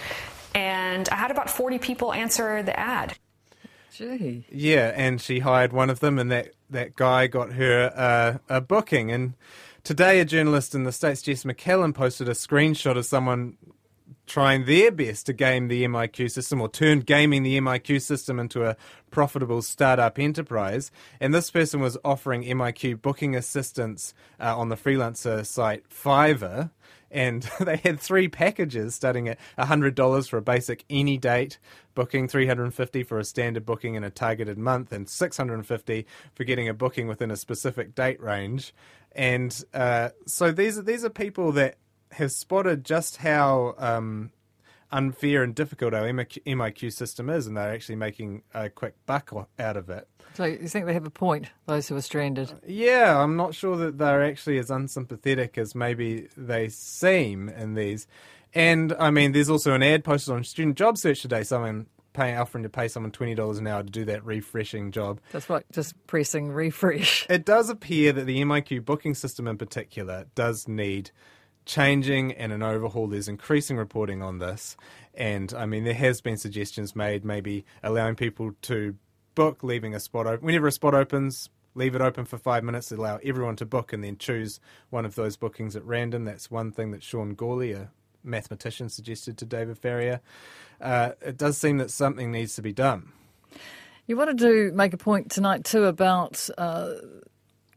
and 0.55 1.09
I 1.11 1.17
had 1.17 1.31
about 1.31 1.51
40 1.51 1.79
people 1.79 2.13
answer 2.13 2.63
the 2.63 2.79
ad. 2.79 3.19
Gee. 3.93 4.45
Yeah, 4.51 4.93
and 4.95 5.21
she 5.21 5.41
hired 5.41 5.73
one 5.73 5.91
of 5.91 6.01
them, 6.01 6.19
and 6.19 6.33
that, 6.33 6.55
that 6.71 6.97
guy 6.97 7.27
got 7.27 7.53
her 7.53 7.93
uh, 7.95 8.39
a 8.49 8.61
booking. 8.61 9.13
And 9.13 9.35
today, 9.85 10.19
a 10.19 10.25
journalist 10.25 10.75
in 10.75 10.85
the 10.85 10.93
States, 10.93 11.23
Jess 11.23 11.45
McCallum, 11.45 11.95
posted 11.95 12.29
a 12.29 12.33
screenshot 12.33 12.97
of 12.97 13.07
someone 13.07 13.57
trying 14.27 14.65
their 14.65 14.91
best 14.91 15.27
to 15.27 15.33
game 15.33 15.69
the 15.69 15.85
MIQ 15.85 16.31
system 16.31 16.61
or 16.61 16.69
turn 16.69 17.01
gaming 17.01 17.43
the 17.43 17.59
MIQ 17.59 18.01
system 18.01 18.39
into 18.39 18.65
a 18.65 18.77
profitable 19.11 19.63
startup 19.63 20.19
enterprise. 20.19 20.91
And 21.21 21.35
this 21.35 21.51
person 21.51 21.81
was 21.81 21.99
offering 22.05 22.43
MIQ 22.43 23.03
booking 23.03 23.37
assistance 23.37 24.15
uh, 24.41 24.57
on 24.57 24.69
the 24.69 24.77
freelancer 24.77 25.47
site 25.47 25.89
Fiverr. 25.89 26.71
And 27.11 27.43
they 27.61 27.77
had 27.77 28.01
three 28.01 28.29
packages 28.29 28.95
starting 28.95 29.29
at 29.29 29.39
$100 29.59 30.29
for 30.29 30.39
a 30.39 30.43
basic 30.43 30.85
any 30.91 31.17
date 31.17 31.59
booking, 31.95 32.27
350 32.27 33.05
for 33.05 33.19
a 33.19 33.25
standard 33.25 33.65
booking 33.65 33.95
in 33.95 34.03
a 34.03 34.11
targeted 34.11 34.59
month, 34.59 34.93
and 34.93 35.09
650 35.09 36.07
for 36.35 36.45
getting 36.45 36.69
a 36.69 36.75
booking 36.75 37.07
within 37.07 37.31
a 37.31 37.37
specific 37.37 37.95
date 37.95 38.21
range. 38.21 38.75
And 39.13 39.65
uh, 39.73 40.09
so 40.27 40.51
these 40.51 40.77
are, 40.77 40.83
these 40.83 41.05
are 41.05 41.11
people 41.11 41.53
that 41.53 41.77
has 42.15 42.35
spotted 42.35 42.85
just 42.85 43.19
how 43.19 43.75
um, 43.79 44.31
unfair 44.91 45.43
and 45.43 45.55
difficult 45.55 45.93
our 45.93 46.03
MIQ 46.05 46.93
system 46.93 47.29
is, 47.29 47.47
and 47.47 47.57
they're 47.57 47.73
actually 47.73 47.97
making 47.97 48.43
a 48.55 48.71
quick 48.71 48.95
buck 49.07 49.33
out 49.59 49.77
of 49.77 49.91
it. 49.91 50.09
So 50.35 50.45
you 50.45 50.69
think 50.69 50.87
they 50.87 50.95
have 50.95 51.07
a 51.07 51.11
point, 51.11 51.51
those 51.67 51.89
who 51.89 51.97
are 51.97 52.01
stranded? 52.01 52.53
Yeah, 52.67 53.21
I'm 53.21 53.37
not 53.37 53.55
sure 53.55 53.77
that 53.77 53.99
they're 53.99 54.25
actually 54.25 54.59
as 54.59 54.71
unsympathetic 54.71 55.59
as 55.59 55.75
maybe 55.75 56.29
they 56.37 56.69
seem 56.69 57.49
in 57.49 57.75
these. 57.75 58.07
And 58.55 58.93
I 58.99 59.11
mean, 59.11 59.33
there's 59.33 59.51
also 59.51 59.75
an 59.75 59.83
ad 59.83 60.05
posted 60.05 60.35
on 60.35 60.45
Student 60.45 60.77
Job 60.77 60.97
Search 60.97 61.23
today. 61.23 61.43
Someone 61.43 61.87
paying 62.13 62.37
offering 62.37 62.63
to 62.63 62.69
pay 62.69 62.89
someone 62.89 63.11
twenty 63.11 63.35
dollars 63.35 63.59
an 63.59 63.67
hour 63.67 63.83
to 63.83 63.91
do 63.91 64.05
that 64.07 64.25
refreshing 64.25 64.93
job. 64.93 65.21
That's 65.33 65.51
right, 65.51 65.65
just 65.73 65.95
pressing 66.07 66.53
refresh. 66.53 67.27
It 67.29 67.45
does 67.45 67.69
appear 67.69 68.13
that 68.13 68.25
the 68.25 68.41
MIQ 68.43 68.85
booking 68.85 69.15
system 69.15 69.49
in 69.49 69.59
particular 69.59 70.27
does 70.35 70.69
need 70.69 71.11
changing 71.67 72.33
and 72.33 72.53
an 72.53 72.63
overhaul. 72.63 73.07
There's 73.07 73.29
increasing 73.29 73.77
reporting 73.77 74.23
on 74.23 74.39
this. 74.39 74.77
And 75.15 75.53
I 75.55 75.67
mean, 75.67 75.85
there 75.85 75.95
has 75.95 76.21
been 76.21 76.37
suggestions 76.37 76.97
made, 76.97 77.25
maybe 77.25 77.65
allowing 77.83 78.17
people 78.17 78.53
to 78.63 78.97
book, 79.35 79.63
leaving 79.63 79.95
a 79.95 80.01
spot 80.01 80.27
open. 80.27 80.45
Whenever 80.45 80.67
a 80.67 80.73
spot 80.73 80.95
opens, 80.95 81.49
leave 81.75 81.95
it 81.95 82.01
open 82.01 82.25
for 82.25 82.39
five 82.39 82.65
minutes, 82.65 82.91
allow 82.93 83.19
everyone 83.25 83.57
to 83.57 83.67
book, 83.67 83.93
and 83.93 84.03
then 84.03 84.17
choose 84.17 84.61
one 84.91 85.05
of 85.05 85.15
those 85.15 85.37
bookings 85.37 85.77
at 85.77 85.85
random. 85.85 86.25
That's 86.25 86.51
one 86.51 86.73
thing 86.73 86.91
that 86.93 87.03
Sean 87.03 87.35
Gawley, 87.35 87.73
a 87.73 87.91
mathematician, 88.23 88.89
suggested 88.89 89.39
to 89.39 89.45
David 89.45 89.79
Farrier. 89.79 90.21
Uh, 90.81 91.13
it 91.21 91.37
does 91.37 91.59
seem 91.59 91.79
that 91.79 91.91
something 91.91 92.31
needs 92.31 92.55
to 92.57 92.63
be 92.63 92.73
done. 92.73 93.13
You 94.07 94.17
wanted 94.17 94.39
to 94.39 94.71
make 94.73 94.93
a 94.93 94.99
point 94.99 95.31
tonight 95.31 95.65
too 95.65 95.85
about 95.85 96.49
uh, 96.59 96.93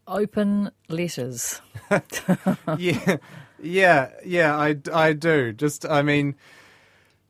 open 0.06 0.70
letters. 0.88 1.60
yeah, 2.78 3.16
yeah, 3.62 4.10
yeah. 4.24 4.56
I, 4.56 4.76
I 4.92 5.12
do. 5.12 5.52
Just, 5.52 5.84
I 5.86 6.02
mean, 6.02 6.34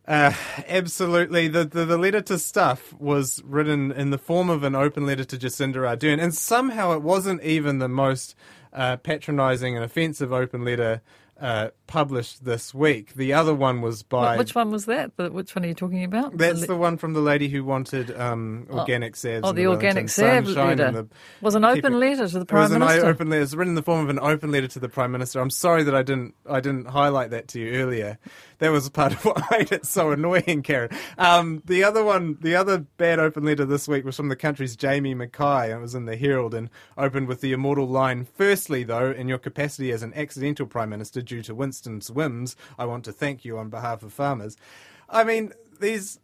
uh, 0.06 0.32
absolutely. 0.68 1.48
The, 1.48 1.64
the, 1.64 1.84
the 1.84 1.98
letter 1.98 2.22
to 2.22 2.38
Stuff 2.38 2.94
was 2.98 3.42
written 3.44 3.92
in 3.92 4.10
the 4.10 4.18
form 4.18 4.48
of 4.48 4.62
an 4.62 4.74
open 4.74 5.04
letter 5.06 5.24
to 5.24 5.36
Jacinda 5.36 5.76
Ardern, 5.76 6.20
and 6.20 6.34
somehow 6.34 6.92
it 6.92 7.02
wasn't 7.02 7.42
even 7.42 7.78
the 7.78 7.88
most 7.88 8.34
uh, 8.72 8.96
patronising 8.96 9.76
and 9.76 9.84
offensive 9.84 10.32
open 10.32 10.64
letter 10.64 11.02
uh, 11.40 11.68
published 11.88 12.44
this 12.44 12.72
week. 12.72 13.14
The 13.14 13.32
other 13.32 13.52
one 13.52 13.80
was 13.80 14.04
by. 14.04 14.36
Which 14.36 14.54
one 14.54 14.70
was 14.70 14.84
that? 14.84 15.10
Which 15.16 15.56
one 15.56 15.64
are 15.64 15.68
you 15.68 15.74
talking 15.74 16.04
about? 16.04 16.38
That's 16.38 16.60
the, 16.60 16.68
the 16.68 16.76
one 16.76 16.96
from 16.98 17.14
the 17.14 17.20
lady 17.20 17.48
who 17.48 17.64
wanted 17.64 18.16
um, 18.16 18.68
oh, 18.70 18.80
organic 18.80 19.16
salves. 19.16 19.44
Oh, 19.44 19.52
the, 19.52 19.62
the 19.62 19.66
organic 19.66 20.08
salve 20.08 20.46
letter. 20.46 20.92
The, 20.92 21.08
was 21.40 21.56
an 21.56 21.64
open 21.64 21.98
letter 21.98 22.28
to 22.28 22.38
the 22.38 22.44
prime 22.44 22.60
it 22.60 22.64
was 22.64 22.72
minister. 22.78 23.00
An 23.00 23.06
open 23.06 23.30
letter. 23.30 23.42
It's 23.42 23.54
written 23.54 23.72
in 23.72 23.74
the 23.74 23.82
form 23.82 24.04
of 24.04 24.10
an 24.10 24.20
open 24.20 24.52
letter 24.52 24.68
to 24.68 24.78
the 24.78 24.88
prime 24.88 25.10
minister. 25.10 25.40
I'm 25.40 25.50
sorry 25.50 25.82
that 25.82 25.94
I 25.94 26.02
didn't. 26.02 26.34
I 26.48 26.60
didn't 26.60 26.86
highlight 26.86 27.30
that 27.30 27.48
to 27.48 27.60
you 27.60 27.72
earlier. 27.72 28.18
That 28.58 28.70
was 28.70 28.88
part 28.90 29.12
of 29.12 29.24
what 29.24 29.42
made 29.50 29.72
it 29.72 29.86
so 29.86 30.10
annoying, 30.10 30.62
Karyn. 30.62 30.94
Um, 31.16 31.62
the 31.64 31.84
other 31.84 32.04
one, 32.04 32.36
the 32.40 32.54
other 32.54 32.78
bad 32.78 33.18
open 33.18 33.44
letter 33.44 33.64
this 33.64 33.88
week 33.88 34.04
was 34.04 34.16
from 34.16 34.28
the 34.28 34.36
country's 34.36 34.76
Jamie 34.76 35.14
Mackay. 35.14 35.72
It 35.72 35.80
was 35.80 35.94
in 35.94 36.04
the 36.04 36.16
Herald 36.16 36.54
and 36.54 36.68
opened 36.96 37.28
with 37.28 37.40
the 37.40 37.52
immortal 37.52 37.88
line: 37.88 38.26
"Firstly, 38.36 38.84
though, 38.84 39.10
in 39.10 39.26
your 39.26 39.38
capacity 39.38 39.90
as 39.90 40.02
an 40.02 40.12
accidental 40.14 40.66
prime 40.66 40.90
minister 40.90 41.22
due 41.22 41.42
to 41.42 41.54
Winston's 41.78 42.10
whims, 42.10 42.56
I 42.76 42.86
want 42.86 43.04
to 43.04 43.12
thank 43.12 43.44
you 43.44 43.56
on 43.56 43.68
behalf 43.68 44.02
of 44.02 44.12
farmers." 44.12 44.56
I 45.08 45.22
mean, 45.22 45.52
these 45.80 46.18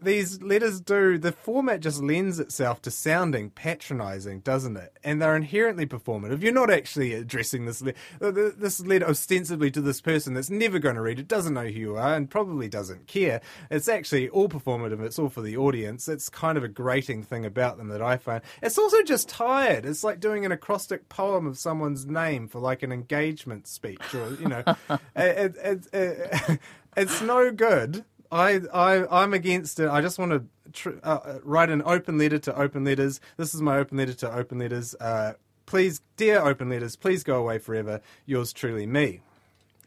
these 0.00 0.40
letters 0.42 0.80
do 0.80 1.18
the 1.18 1.32
format 1.32 1.80
just 1.80 2.02
lends 2.02 2.38
itself 2.38 2.80
to 2.82 2.90
sounding 2.90 3.50
patronizing 3.50 4.40
doesn't 4.40 4.76
it? 4.76 4.96
And 5.04 5.20
they're 5.20 5.36
inherently 5.36 5.86
performative. 5.86 6.42
You're 6.42 6.52
not 6.52 6.70
actually 6.70 7.14
addressing 7.14 7.66
this 7.66 7.82
le- 7.82 7.92
uh, 8.20 8.30
this 8.30 8.80
letter 8.80 9.06
ostensibly 9.06 9.70
to 9.70 9.80
this 9.80 10.00
person 10.00 10.34
that's 10.34 10.50
never 10.50 10.78
going 10.78 10.94
to 10.94 11.02
read 11.02 11.18
it 11.18 11.28
doesn't 11.28 11.54
know 11.54 11.66
who 11.66 11.80
you 11.80 11.96
are 11.96 12.14
and 12.14 12.30
probably 12.30 12.68
doesn't 12.68 13.06
care 13.06 13.40
it's 13.70 13.88
actually 13.88 14.28
all 14.28 14.48
performative 14.48 15.00
it's 15.00 15.18
all 15.18 15.28
for 15.28 15.40
the 15.40 15.56
audience 15.56 16.08
it's 16.08 16.28
kind 16.28 16.56
of 16.58 16.64
a 16.64 16.68
grating 16.68 17.22
thing 17.22 17.44
about 17.44 17.76
them 17.76 17.88
that 17.88 18.02
i 18.02 18.16
find. 18.16 18.42
It's 18.62 18.78
also 18.78 19.02
just 19.02 19.28
tired 19.28 19.84
it's 19.84 20.04
like 20.04 20.20
doing 20.20 20.44
an 20.44 20.52
acrostic 20.52 21.08
poem 21.08 21.46
of 21.46 21.58
someone's 21.58 22.06
name 22.06 22.48
for 22.48 22.58
like 22.58 22.82
an 22.82 22.92
engagement 22.92 23.66
speech 23.66 24.14
or 24.14 24.34
you 24.34 24.48
know 24.48 24.62
it, 25.16 25.56
it, 25.56 25.86
it, 25.92 26.60
it's 26.96 27.20
no 27.22 27.50
good 27.50 28.04
I, 28.30 28.60
I, 28.72 29.22
I'm 29.22 29.32
against 29.32 29.80
it. 29.80 29.88
I 29.88 30.00
just 30.00 30.18
want 30.18 30.32
to 30.32 30.44
tr- 30.72 30.98
uh, 31.02 31.38
write 31.42 31.70
an 31.70 31.82
open 31.84 32.18
letter 32.18 32.38
to 32.38 32.56
open 32.56 32.84
letters. 32.84 33.20
This 33.36 33.54
is 33.54 33.62
my 33.62 33.78
open 33.78 33.98
letter 33.98 34.14
to 34.14 34.32
open 34.32 34.58
letters. 34.58 34.94
Uh, 35.00 35.34
please, 35.66 36.00
dear 36.16 36.40
open 36.40 36.68
letters, 36.68 36.96
please 36.96 37.22
go 37.24 37.38
away 37.38 37.58
forever. 37.58 38.00
Yours 38.26 38.52
truly, 38.52 38.86
me. 38.86 39.20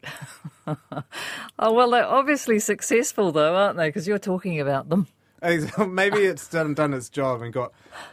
oh, 0.66 1.72
well, 1.72 1.90
they're 1.90 2.04
obviously 2.04 2.58
successful, 2.58 3.30
though, 3.30 3.54
aren't 3.54 3.76
they? 3.76 3.88
Because 3.88 4.08
you're 4.08 4.18
talking 4.18 4.60
about 4.60 4.88
them. 4.88 5.06
Maybe 5.88 6.18
it's 6.18 6.46
done, 6.46 6.74
done 6.74 6.94
its 6.94 7.08
job 7.08 7.42
and 7.42 7.52
got 7.52 7.72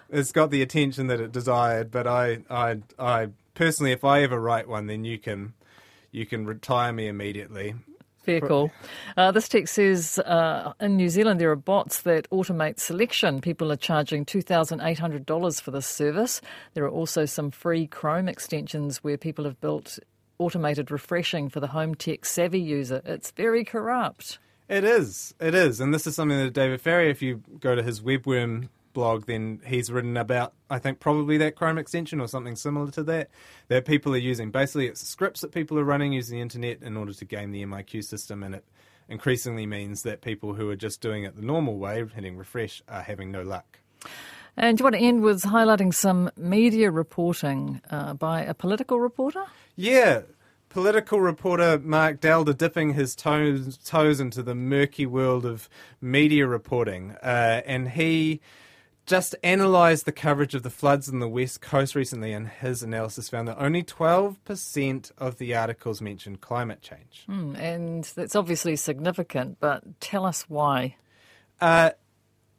it's 0.09 0.31
got 0.31 0.49
the 0.49 0.63
attention 0.63 1.07
that 1.07 1.21
it 1.21 1.31
desired. 1.31 1.91
But 1.91 2.07
I, 2.07 2.39
I, 2.49 2.79
I 2.97 3.29
personally, 3.53 3.91
if 3.91 4.03
I 4.03 4.23
ever 4.23 4.39
write 4.39 4.67
one, 4.67 4.87
then 4.87 5.03
you 5.03 5.19
can 5.19 5.53
you 6.11 6.25
can 6.25 6.45
retire 6.45 6.91
me 6.91 7.07
immediately. 7.07 7.75
Fair 8.29 8.41
call. 8.41 8.71
Uh, 9.17 9.31
this 9.31 9.49
text 9.49 9.73
says 9.73 10.19
uh, 10.19 10.73
in 10.79 10.95
New 10.95 11.09
Zealand 11.09 11.39
there 11.39 11.51
are 11.51 11.55
bots 11.55 12.01
that 12.03 12.29
automate 12.29 12.79
selection. 12.79 13.41
People 13.41 13.71
are 13.71 13.77
charging 13.77 14.25
$2,800 14.25 15.61
for 15.61 15.71
this 15.71 15.87
service. 15.87 16.41
There 16.73 16.85
are 16.85 16.89
also 16.89 17.25
some 17.25 17.49
free 17.49 17.87
Chrome 17.87 18.29
extensions 18.29 19.03
where 19.03 19.17
people 19.17 19.45
have 19.45 19.59
built 19.61 19.99
automated 20.37 20.91
refreshing 20.91 21.49
for 21.49 21.59
the 21.59 21.67
home 21.67 21.95
tech 21.95 22.25
savvy 22.25 22.61
user. 22.61 23.01
It's 23.05 23.31
very 23.31 23.63
corrupt. 23.65 24.39
It 24.69 24.83
is. 24.83 25.33
It 25.39 25.55
is. 25.55 25.81
And 25.81 25.93
this 25.93 26.05
is 26.05 26.15
something 26.15 26.37
that 26.37 26.53
David 26.53 26.79
Farrier, 26.79 27.09
if 27.09 27.21
you 27.21 27.41
go 27.59 27.75
to 27.75 27.81
his 27.81 28.01
webworm 28.01 28.69
blog, 28.93 29.25
then 29.25 29.61
he's 29.65 29.91
written 29.91 30.17
about, 30.17 30.53
I 30.69 30.79
think, 30.79 30.99
probably 30.99 31.37
that 31.37 31.55
Chrome 31.55 31.77
extension 31.77 32.19
or 32.19 32.27
something 32.27 32.55
similar 32.55 32.91
to 32.91 33.03
that, 33.03 33.29
that 33.67 33.85
people 33.85 34.13
are 34.13 34.17
using. 34.17 34.51
Basically, 34.51 34.87
it's 34.87 35.07
scripts 35.07 35.41
that 35.41 35.51
people 35.51 35.77
are 35.79 35.83
running 35.83 36.13
using 36.13 36.37
the 36.37 36.41
internet 36.41 36.81
in 36.81 36.97
order 36.97 37.13
to 37.13 37.25
game 37.25 37.51
the 37.51 37.63
MIQ 37.65 38.03
system, 38.03 38.43
and 38.43 38.55
it 38.55 38.65
increasingly 39.07 39.65
means 39.65 40.03
that 40.03 40.21
people 40.21 40.53
who 40.53 40.69
are 40.69 40.75
just 40.75 41.01
doing 41.01 41.23
it 41.23 41.35
the 41.35 41.41
normal 41.41 41.77
way, 41.77 42.03
hitting 42.13 42.37
refresh, 42.37 42.81
are 42.87 43.01
having 43.01 43.31
no 43.31 43.41
luck. 43.41 43.79
And 44.55 44.77
do 44.77 44.81
you 44.81 44.85
want 44.85 44.95
to 44.95 45.01
end 45.01 45.21
with 45.21 45.43
highlighting 45.43 45.93
some 45.93 46.29
media 46.35 46.91
reporting 46.91 47.81
uh, 47.89 48.13
by 48.13 48.41
a 48.41 48.53
political 48.53 48.99
reporter? 48.99 49.45
Yeah. 49.75 50.21
Political 50.69 51.21
reporter 51.21 51.79
Marc 51.79 52.19
Daalder 52.19 52.55
dipping 52.55 52.93
his 52.93 53.15
toes, 53.15 53.77
toes 53.77 54.19
into 54.19 54.43
the 54.43 54.53
murky 54.53 55.05
world 55.05 55.45
of 55.45 55.69
media 56.01 56.45
reporting. 56.45 57.11
Uh, 57.23 57.61
and 57.65 57.89
he 57.89 58.41
just 59.09 59.35
analysed 59.43 60.05
the 60.05 60.11
coverage 60.11 60.53
of 60.53 60.61
the 60.61 60.69
floods 60.69 61.09
in 61.09 61.19
the 61.19 61.27
west 61.27 61.61
coast 61.61 61.95
recently, 61.95 62.31
and 62.31 62.47
his 62.47 62.83
analysis 62.83 63.27
found 63.27 63.47
that 63.47 63.57
only 63.59 63.81
12% 63.81 65.11
of 65.17 65.37
the 65.39 65.55
articles 65.55 65.99
mentioned 65.99 66.41
climate 66.41 66.83
change. 66.83 67.25
Mm, 67.27 67.57
and 67.57 68.03
that's 68.15 68.35
obviously 68.35 68.75
significant, 68.75 69.57
but 69.59 69.99
tell 69.99 70.25
us 70.25 70.43
why. 70.47 70.95
Uh, 71.59 71.89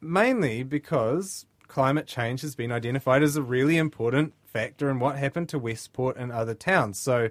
mainly 0.01 0.63
because 0.63 1.45
climate 1.69 2.05
change 2.05 2.41
has 2.41 2.53
been 2.53 2.71
identified 2.71 3.23
as 3.23 3.37
a 3.37 3.41
really 3.41 3.77
important 3.77 4.33
factor 4.43 4.89
in 4.89 4.99
what 4.99 5.17
happened 5.17 5.47
to 5.47 5.57
Westport 5.57 6.17
and 6.17 6.33
other 6.33 6.53
towns. 6.53 6.99
So 6.99 7.29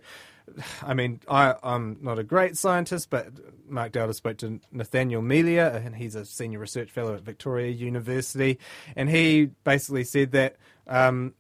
I 0.82 0.94
mean, 0.94 1.20
I, 1.28 1.54
am 1.62 1.98
not 2.00 2.18
a 2.18 2.22
great 2.22 2.56
scientist, 2.56 3.10
but 3.10 3.28
Marc 3.68 3.92
Daalder 3.92 4.14
spoke 4.14 4.38
to 4.38 4.60
Nathaniel 4.72 5.22
Melia, 5.22 5.82
and 5.84 5.96
he's 5.96 6.14
a 6.14 6.24
senior 6.24 6.58
research 6.58 6.90
fellow 6.90 7.14
at 7.14 7.22
Victoria 7.22 7.70
University, 7.70 8.58
and 8.96 9.08
he 9.08 9.50
basically 9.64 10.04
said 10.04 10.32
that 10.32 10.56
um, 10.86 11.34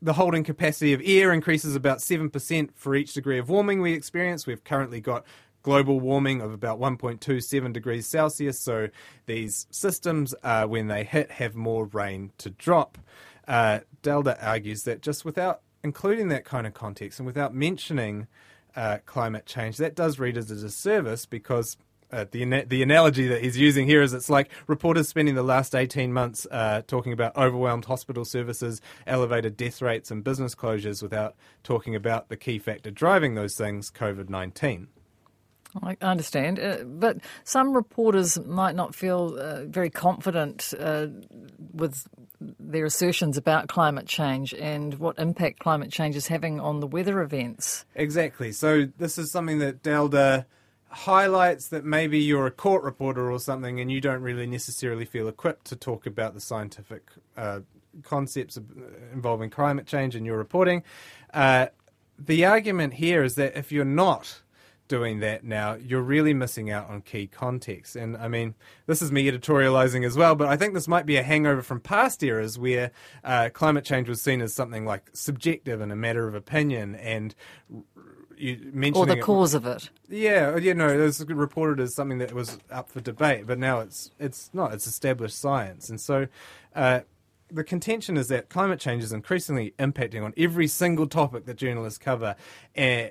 the 0.00 0.14
holding 0.14 0.44
capacity 0.44 0.92
of 0.92 1.00
air 1.04 1.32
increases 1.32 1.76
about 1.76 1.98
7% 1.98 2.70
for 2.74 2.94
each 2.94 3.14
degree 3.14 3.38
of 3.38 3.48
warming 3.48 3.80
we 3.80 3.92
experience. 3.92 4.46
We've 4.46 4.64
currently 4.64 5.00
got 5.00 5.24
global 5.62 6.00
warming 6.00 6.40
of 6.40 6.52
about 6.52 6.80
1.27 6.80 7.72
degrees 7.72 8.06
Celsius, 8.06 8.58
so 8.58 8.88
these 9.26 9.66
systems, 9.70 10.34
uh, 10.42 10.66
when 10.66 10.88
they 10.88 11.04
hit, 11.04 11.30
have 11.32 11.54
more 11.54 11.86
rain 11.86 12.32
to 12.38 12.50
drop. 12.50 12.98
Uh, 13.46 13.80
Daalder 14.02 14.36
argues 14.42 14.84
that 14.84 15.02
just 15.02 15.24
without 15.24 15.62
including 15.84 16.28
that 16.28 16.44
kind 16.44 16.66
of 16.66 16.74
context 16.74 17.18
and 17.18 17.26
without 17.26 17.54
mentioning 17.54 18.26
uh, 18.76 18.98
climate 19.06 19.46
change, 19.46 19.76
that 19.76 19.94
does 19.94 20.18
read 20.18 20.36
as 20.36 20.50
a 20.50 20.56
disservice 20.56 21.26
because 21.26 21.76
uh, 22.12 22.26
the 22.30 22.64
the 22.68 22.82
analogy 22.82 23.26
that 23.26 23.42
he's 23.42 23.56
using 23.56 23.86
here 23.86 24.02
is 24.02 24.12
it's 24.12 24.28
like 24.28 24.50
reporters 24.66 25.08
spending 25.08 25.34
the 25.34 25.42
last 25.42 25.74
18 25.74 26.12
months 26.12 26.46
uh, 26.50 26.82
talking 26.86 27.12
about 27.12 27.34
overwhelmed 27.36 27.86
hospital 27.86 28.24
services, 28.24 28.80
elevated 29.06 29.56
death 29.56 29.80
rates, 29.80 30.10
and 30.10 30.22
business 30.22 30.54
closures 30.54 31.02
without 31.02 31.34
talking 31.62 31.94
about 31.94 32.28
the 32.28 32.36
key 32.36 32.58
factor 32.58 32.90
driving 32.90 33.34
those 33.34 33.56
things, 33.56 33.90
COVID 33.90 34.28
19. 34.28 34.88
I 35.80 35.96
understand, 36.02 36.58
uh, 36.58 36.84
but 36.84 37.18
some 37.44 37.72
reporters 37.72 38.38
might 38.44 38.74
not 38.74 38.94
feel 38.94 39.36
uh, 39.38 39.64
very 39.64 39.90
confident 39.90 40.74
uh, 40.78 41.06
with 41.72 42.06
their 42.40 42.84
assertions 42.84 43.36
about 43.36 43.68
climate 43.68 44.06
change 44.06 44.52
and 44.54 44.94
what 44.94 45.18
impact 45.18 45.60
climate 45.60 45.90
change 45.90 46.16
is 46.16 46.26
having 46.26 46.60
on 46.60 46.80
the 46.80 46.86
weather 46.86 47.22
events. 47.22 47.84
Exactly. 47.94 48.52
So 48.52 48.88
this 48.98 49.16
is 49.16 49.30
something 49.30 49.58
that 49.60 49.82
Daalder 49.82 50.44
highlights 50.88 51.68
that 51.68 51.84
maybe 51.84 52.18
you're 52.18 52.46
a 52.46 52.50
court 52.50 52.82
reporter 52.82 53.30
or 53.30 53.38
something 53.38 53.80
and 53.80 53.90
you 53.90 54.00
don't 54.00 54.20
really 54.20 54.46
necessarily 54.46 55.06
feel 55.06 55.26
equipped 55.26 55.64
to 55.66 55.76
talk 55.76 56.06
about 56.06 56.34
the 56.34 56.40
scientific 56.40 57.02
uh, 57.36 57.60
concepts 58.02 58.58
uh, 58.58 58.60
involving 59.12 59.48
climate 59.48 59.86
change 59.86 60.14
in 60.14 60.24
your 60.24 60.36
reporting. 60.36 60.82
Uh, 61.32 61.66
the 62.18 62.44
argument 62.44 62.94
here 62.94 63.22
is 63.22 63.36
that 63.36 63.56
if 63.56 63.72
you're 63.72 63.84
not 63.84 64.41
doing 64.92 65.20
that 65.20 65.42
now, 65.42 65.72
you're 65.72 66.02
really 66.02 66.34
missing 66.34 66.70
out 66.70 66.90
on 66.90 67.00
key 67.00 67.26
context. 67.26 67.96
And 67.96 68.14
I 68.14 68.28
mean, 68.28 68.54
this 68.84 69.00
is 69.00 69.10
me 69.10 69.24
editorializing 69.24 70.04
as 70.04 70.18
well, 70.18 70.34
but 70.34 70.48
I 70.48 70.58
think 70.58 70.74
this 70.74 70.86
might 70.86 71.06
be 71.06 71.16
a 71.16 71.22
hangover 71.22 71.62
from 71.62 71.80
past 71.80 72.22
eras 72.22 72.58
where 72.58 72.90
uh, 73.24 73.48
climate 73.54 73.86
change 73.86 74.06
was 74.06 74.20
seen 74.20 74.42
as 74.42 74.52
something 74.52 74.84
like 74.84 75.08
subjective 75.14 75.80
and 75.80 75.90
a 75.90 75.96
matter 75.96 76.28
of 76.28 76.34
opinion 76.34 76.94
and 76.96 77.34
you 78.36 78.92
or 78.94 79.06
the 79.06 79.16
cause 79.16 79.54
of 79.54 79.64
it. 79.64 79.88
Yeah, 80.10 80.58
you 80.58 80.74
know, 80.74 80.88
it 80.88 80.98
was 80.98 81.24
reported 81.24 81.80
as 81.80 81.94
something 81.94 82.18
that 82.18 82.34
was 82.34 82.58
up 82.70 82.90
for 82.90 83.00
debate, 83.00 83.46
but 83.46 83.58
now 83.58 83.80
it's 83.80 84.10
it's 84.18 84.50
not. 84.52 84.74
It's 84.74 84.86
established 84.86 85.38
science, 85.38 85.88
and 85.88 85.98
so 85.98 86.26
uh, 86.74 87.00
the 87.52 87.64
contention 87.64 88.16
is 88.16 88.28
that 88.28 88.48
climate 88.48 88.80
change 88.80 89.02
is 89.02 89.12
increasingly 89.12 89.74
impacting 89.78 90.24
on 90.24 90.32
every 90.36 90.66
single 90.66 91.06
topic 91.06 91.44
that 91.46 91.56
journalists 91.56 91.98
cover, 91.98 92.34
uh, 92.76 93.02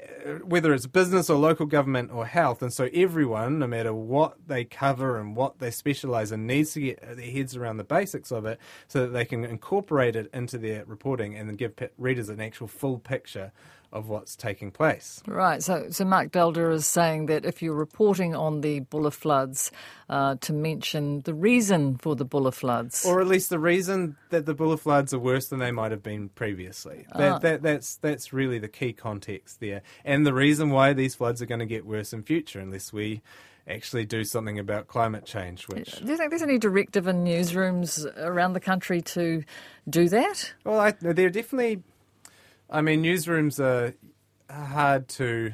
whether 0.43 0.73
it's 0.73 0.88
business 0.88 1.30
or 1.30 1.38
local 1.38 1.65
government 1.65 2.12
or 2.12 2.25
health. 2.25 2.62
And 2.62 2.73
so 2.73 2.89
everyone, 2.93 3.60
no 3.60 3.67
matter 3.67 3.93
what 3.93 4.38
they 4.47 4.65
cover 4.65 5.19
and 5.19 5.36
what 5.36 5.60
they 5.60 5.71
specialise 5.71 6.32
in, 6.32 6.47
needs 6.47 6.73
to 6.73 6.82
get 6.82 7.01
their 7.01 7.32
heads 7.32 7.56
around 7.56 7.77
the 7.77 7.84
basics 7.84 8.32
of 8.32 8.45
it 8.45 8.60
so 8.88 9.01
that 9.01 9.10
they 9.10 9.25
can 9.25 9.43
incorporate 9.43 10.15
it 10.15 10.30
into 10.34 10.58
their 10.58 10.86
reporting 10.86 11.36
and 11.36 11.47
then 11.47 11.56
give 11.56 11.73
readers 11.97 12.30
an 12.30 12.41
actual 12.41 12.67
full 12.67 12.99
picture 12.99 13.51
of 13.91 14.08
what's 14.08 14.36
taking 14.36 14.71
place. 14.71 15.21
Right. 15.27 15.62
So, 15.62 15.88
so 15.89 16.06
Marc 16.06 16.32
Daalder 16.32 16.73
is 16.73 16.86
saying 16.86 17.25
that 17.27 17.45
if 17.45 17.62
you're 17.62 17.75
reporting 17.75 18.36
on 18.36 18.62
the 18.62 18.80
Buller 18.82 19.12
floods, 19.12 19.71
uh, 20.10 20.36
to 20.41 20.54
mention 20.54 21.21
the 21.21 21.34
reason 21.34 21.97
for 21.97 22.15
the 22.15 22.25
Buller 22.25 22.51
floods, 22.51 23.06
or 23.06 23.21
at 23.21 23.27
least 23.27 23.49
the 23.49 23.60
reason 23.60 24.17
that 24.30 24.45
the 24.45 24.54
Buller 24.54 24.77
floods 24.77 25.13
are 25.13 25.19
worse 25.19 25.47
than 25.47 25.60
they 25.60 25.71
might 25.71 25.91
have 25.91 26.04
been 26.04 26.30
previously. 26.30 27.06
That, 27.15 27.32
ah. 27.32 27.39
that, 27.39 27.62
that's 27.62 27.95
that's 27.95 28.34
really 28.34 28.60
the 28.60 28.67
key 28.67 28.93
context 28.93 29.60
there, 29.60 29.82
and 30.04 30.25
the 30.25 30.34
reason 30.34 30.69
why 30.69 30.93
these 30.93 31.15
floods 31.15 31.41
are 31.41 31.45
going 31.45 31.60
to 31.60 31.65
get 31.65 31.86
worse 31.86 32.12
in 32.12 32.23
future 32.23 32.60
unless 32.60 32.91
we 32.91 33.21
actually 33.67 34.06
do 34.06 34.23
something 34.23 34.60
about 34.60 34.88
climate 34.88 35.25
change. 35.25 35.67
Which 35.67 35.99
do 35.99 36.08
you 36.12 36.17
think 36.17 36.30
there's 36.30 36.41
any 36.41 36.58
directive 36.58 37.08
in 37.08 37.23
newsrooms 37.23 38.06
around 38.17 38.54
the 38.54 38.60
country 38.60 39.01
to 39.01 39.43
do 39.89 40.10
that? 40.10 40.54
Well, 40.65 40.80
I, 40.80 40.91
there 40.91 41.27
are 41.27 41.30
definitely 41.30 41.84
I 42.72 42.82
mean, 42.82 43.04
newsrooms 43.04 43.60
are 43.60 43.94
hard 44.50 45.08
to 45.10 45.54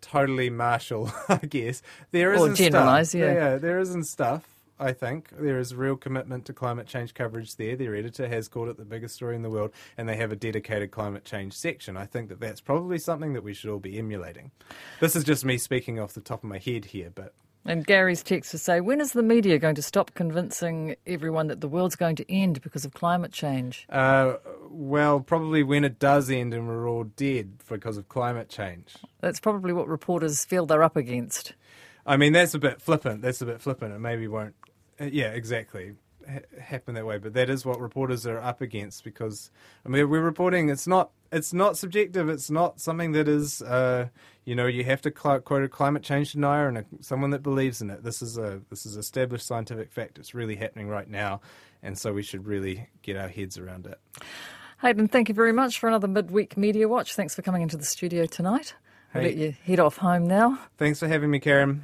totally 0.00 0.50
marshal, 0.50 1.10
I 1.28 1.36
guess. 1.38 1.82
There 2.10 2.34
isn't 2.34 2.52
or 2.52 2.54
generalise, 2.54 3.10
stuff. 3.10 3.20
yeah. 3.20 3.32
yeah. 3.32 3.56
There 3.56 3.78
isn't 3.78 4.04
stuff. 4.04 4.48
I 4.78 4.92
think 4.92 5.28
there 5.38 5.58
is 5.58 5.74
real 5.74 5.96
commitment 5.96 6.46
to 6.46 6.52
climate 6.52 6.86
change 6.88 7.14
coverage 7.14 7.56
there. 7.56 7.76
Their 7.76 7.94
editor 7.94 8.26
has 8.26 8.48
called 8.48 8.68
it 8.68 8.76
the 8.76 8.84
biggest 8.84 9.14
story 9.14 9.36
in 9.36 9.42
the 9.42 9.50
world, 9.50 9.70
and 9.96 10.08
they 10.08 10.16
have 10.16 10.32
a 10.32 10.36
dedicated 10.36 10.90
climate 10.90 11.24
change 11.24 11.52
section. 11.54 11.96
I 11.96 12.06
think 12.06 12.28
that 12.28 12.40
that's 12.40 12.60
probably 12.60 12.98
something 12.98 13.34
that 13.34 13.44
we 13.44 13.54
should 13.54 13.70
all 13.70 13.78
be 13.78 13.98
emulating. 13.98 14.50
This 14.98 15.14
is 15.14 15.22
just 15.22 15.44
me 15.44 15.58
speaking 15.58 16.00
off 16.00 16.12
the 16.12 16.20
top 16.20 16.42
of 16.42 16.48
my 16.50 16.58
head 16.58 16.86
here, 16.86 17.10
but 17.14 17.34
and 17.64 17.86
Gary's 17.86 18.22
text 18.22 18.50
to 18.50 18.58
say, 18.58 18.80
when 18.80 19.00
is 19.00 19.12
the 19.12 19.22
media 19.22 19.58
going 19.58 19.74
to 19.74 19.82
stop 19.82 20.14
convincing 20.14 20.96
everyone 21.06 21.46
that 21.48 21.60
the 21.60 21.68
world's 21.68 21.96
going 21.96 22.16
to 22.16 22.32
end 22.32 22.62
because 22.62 22.84
of 22.84 22.92
climate 22.92 23.32
change? 23.32 23.86
Uh, 23.88 24.34
well, 24.68 25.20
probably 25.20 25.62
when 25.62 25.84
it 25.84 25.98
does 25.98 26.30
end 26.30 26.52
and 26.54 26.68
we're 26.68 26.88
all 26.88 27.04
dead 27.04 27.58
because 27.68 27.96
of 27.96 28.08
climate 28.08 28.48
change. 28.48 28.96
That's 29.20 29.40
probably 29.40 29.72
what 29.72 29.88
reporters 29.88 30.44
feel 30.44 30.66
they're 30.66 30.82
up 30.82 30.96
against. 30.96 31.54
I 32.06 32.16
mean, 32.16 32.32
that's 32.32 32.54
a 32.54 32.58
bit 32.58 32.82
flippant. 32.82 33.22
That's 33.22 33.40
a 33.40 33.46
bit 33.46 33.60
flippant. 33.60 33.94
It 33.94 33.98
maybe 33.98 34.28
won't. 34.28 34.54
Uh, 35.00 35.06
yeah, 35.06 35.28
exactly 35.28 35.94
happen 36.60 36.94
that 36.94 37.06
way. 37.06 37.18
But 37.18 37.34
that 37.34 37.50
is 37.50 37.64
what 37.64 37.80
reporters 37.80 38.26
are 38.26 38.38
up 38.38 38.60
against 38.60 39.04
because 39.04 39.50
I 39.84 39.88
mean 39.88 40.08
we're 40.08 40.20
reporting. 40.20 40.68
It's 40.68 40.86
not 40.86 41.10
it's 41.32 41.52
not 41.52 41.76
subjective. 41.76 42.28
It's 42.28 42.50
not 42.50 42.80
something 42.80 43.12
that 43.12 43.28
is 43.28 43.62
uh, 43.62 44.08
you 44.44 44.54
know 44.54 44.66
you 44.66 44.84
have 44.84 45.00
to 45.02 45.12
cl- 45.16 45.40
quote 45.40 45.64
a 45.64 45.68
climate 45.68 46.02
change 46.02 46.32
denier 46.32 46.68
and 46.68 46.78
a, 46.78 46.84
someone 47.00 47.30
that 47.30 47.42
believes 47.42 47.80
in 47.80 47.90
it. 47.90 48.02
This 48.04 48.22
is 48.22 48.38
a 48.38 48.60
this 48.70 48.86
is 48.86 48.96
established 48.96 49.46
scientific 49.46 49.90
fact. 49.90 50.18
It's 50.18 50.34
really 50.34 50.56
happening 50.56 50.88
right 50.88 51.08
now, 51.08 51.40
and 51.82 51.98
so 51.98 52.12
we 52.12 52.22
should 52.22 52.46
really 52.46 52.88
get 53.02 53.16
our 53.16 53.28
heads 53.28 53.58
around 53.58 53.86
it. 53.86 53.98
Hayden, 54.80 55.08
thank 55.08 55.28
you 55.28 55.34
very 55.34 55.52
much 55.52 55.78
for 55.78 55.88
another 55.88 56.08
midweek 56.08 56.56
media 56.56 56.88
watch. 56.88 57.14
Thanks 57.14 57.34
for 57.34 57.42
coming 57.42 57.62
into 57.62 57.76
the 57.76 57.84
studio 57.84 58.26
tonight. 58.26 58.74
I'll 59.14 59.22
let 59.22 59.36
you 59.36 59.54
head 59.64 59.78
off 59.78 59.98
home 59.98 60.26
now. 60.26 60.58
Thanks 60.76 60.98
for 60.98 61.06
having 61.06 61.30
me, 61.30 61.38
Karyn. 61.38 61.82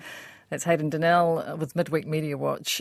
That's 0.51 0.65
Hayden 0.65 0.91
Donnell 0.91 1.57
with 1.59 1.77
Midweek 1.77 2.07
Mediawatch. 2.07 2.79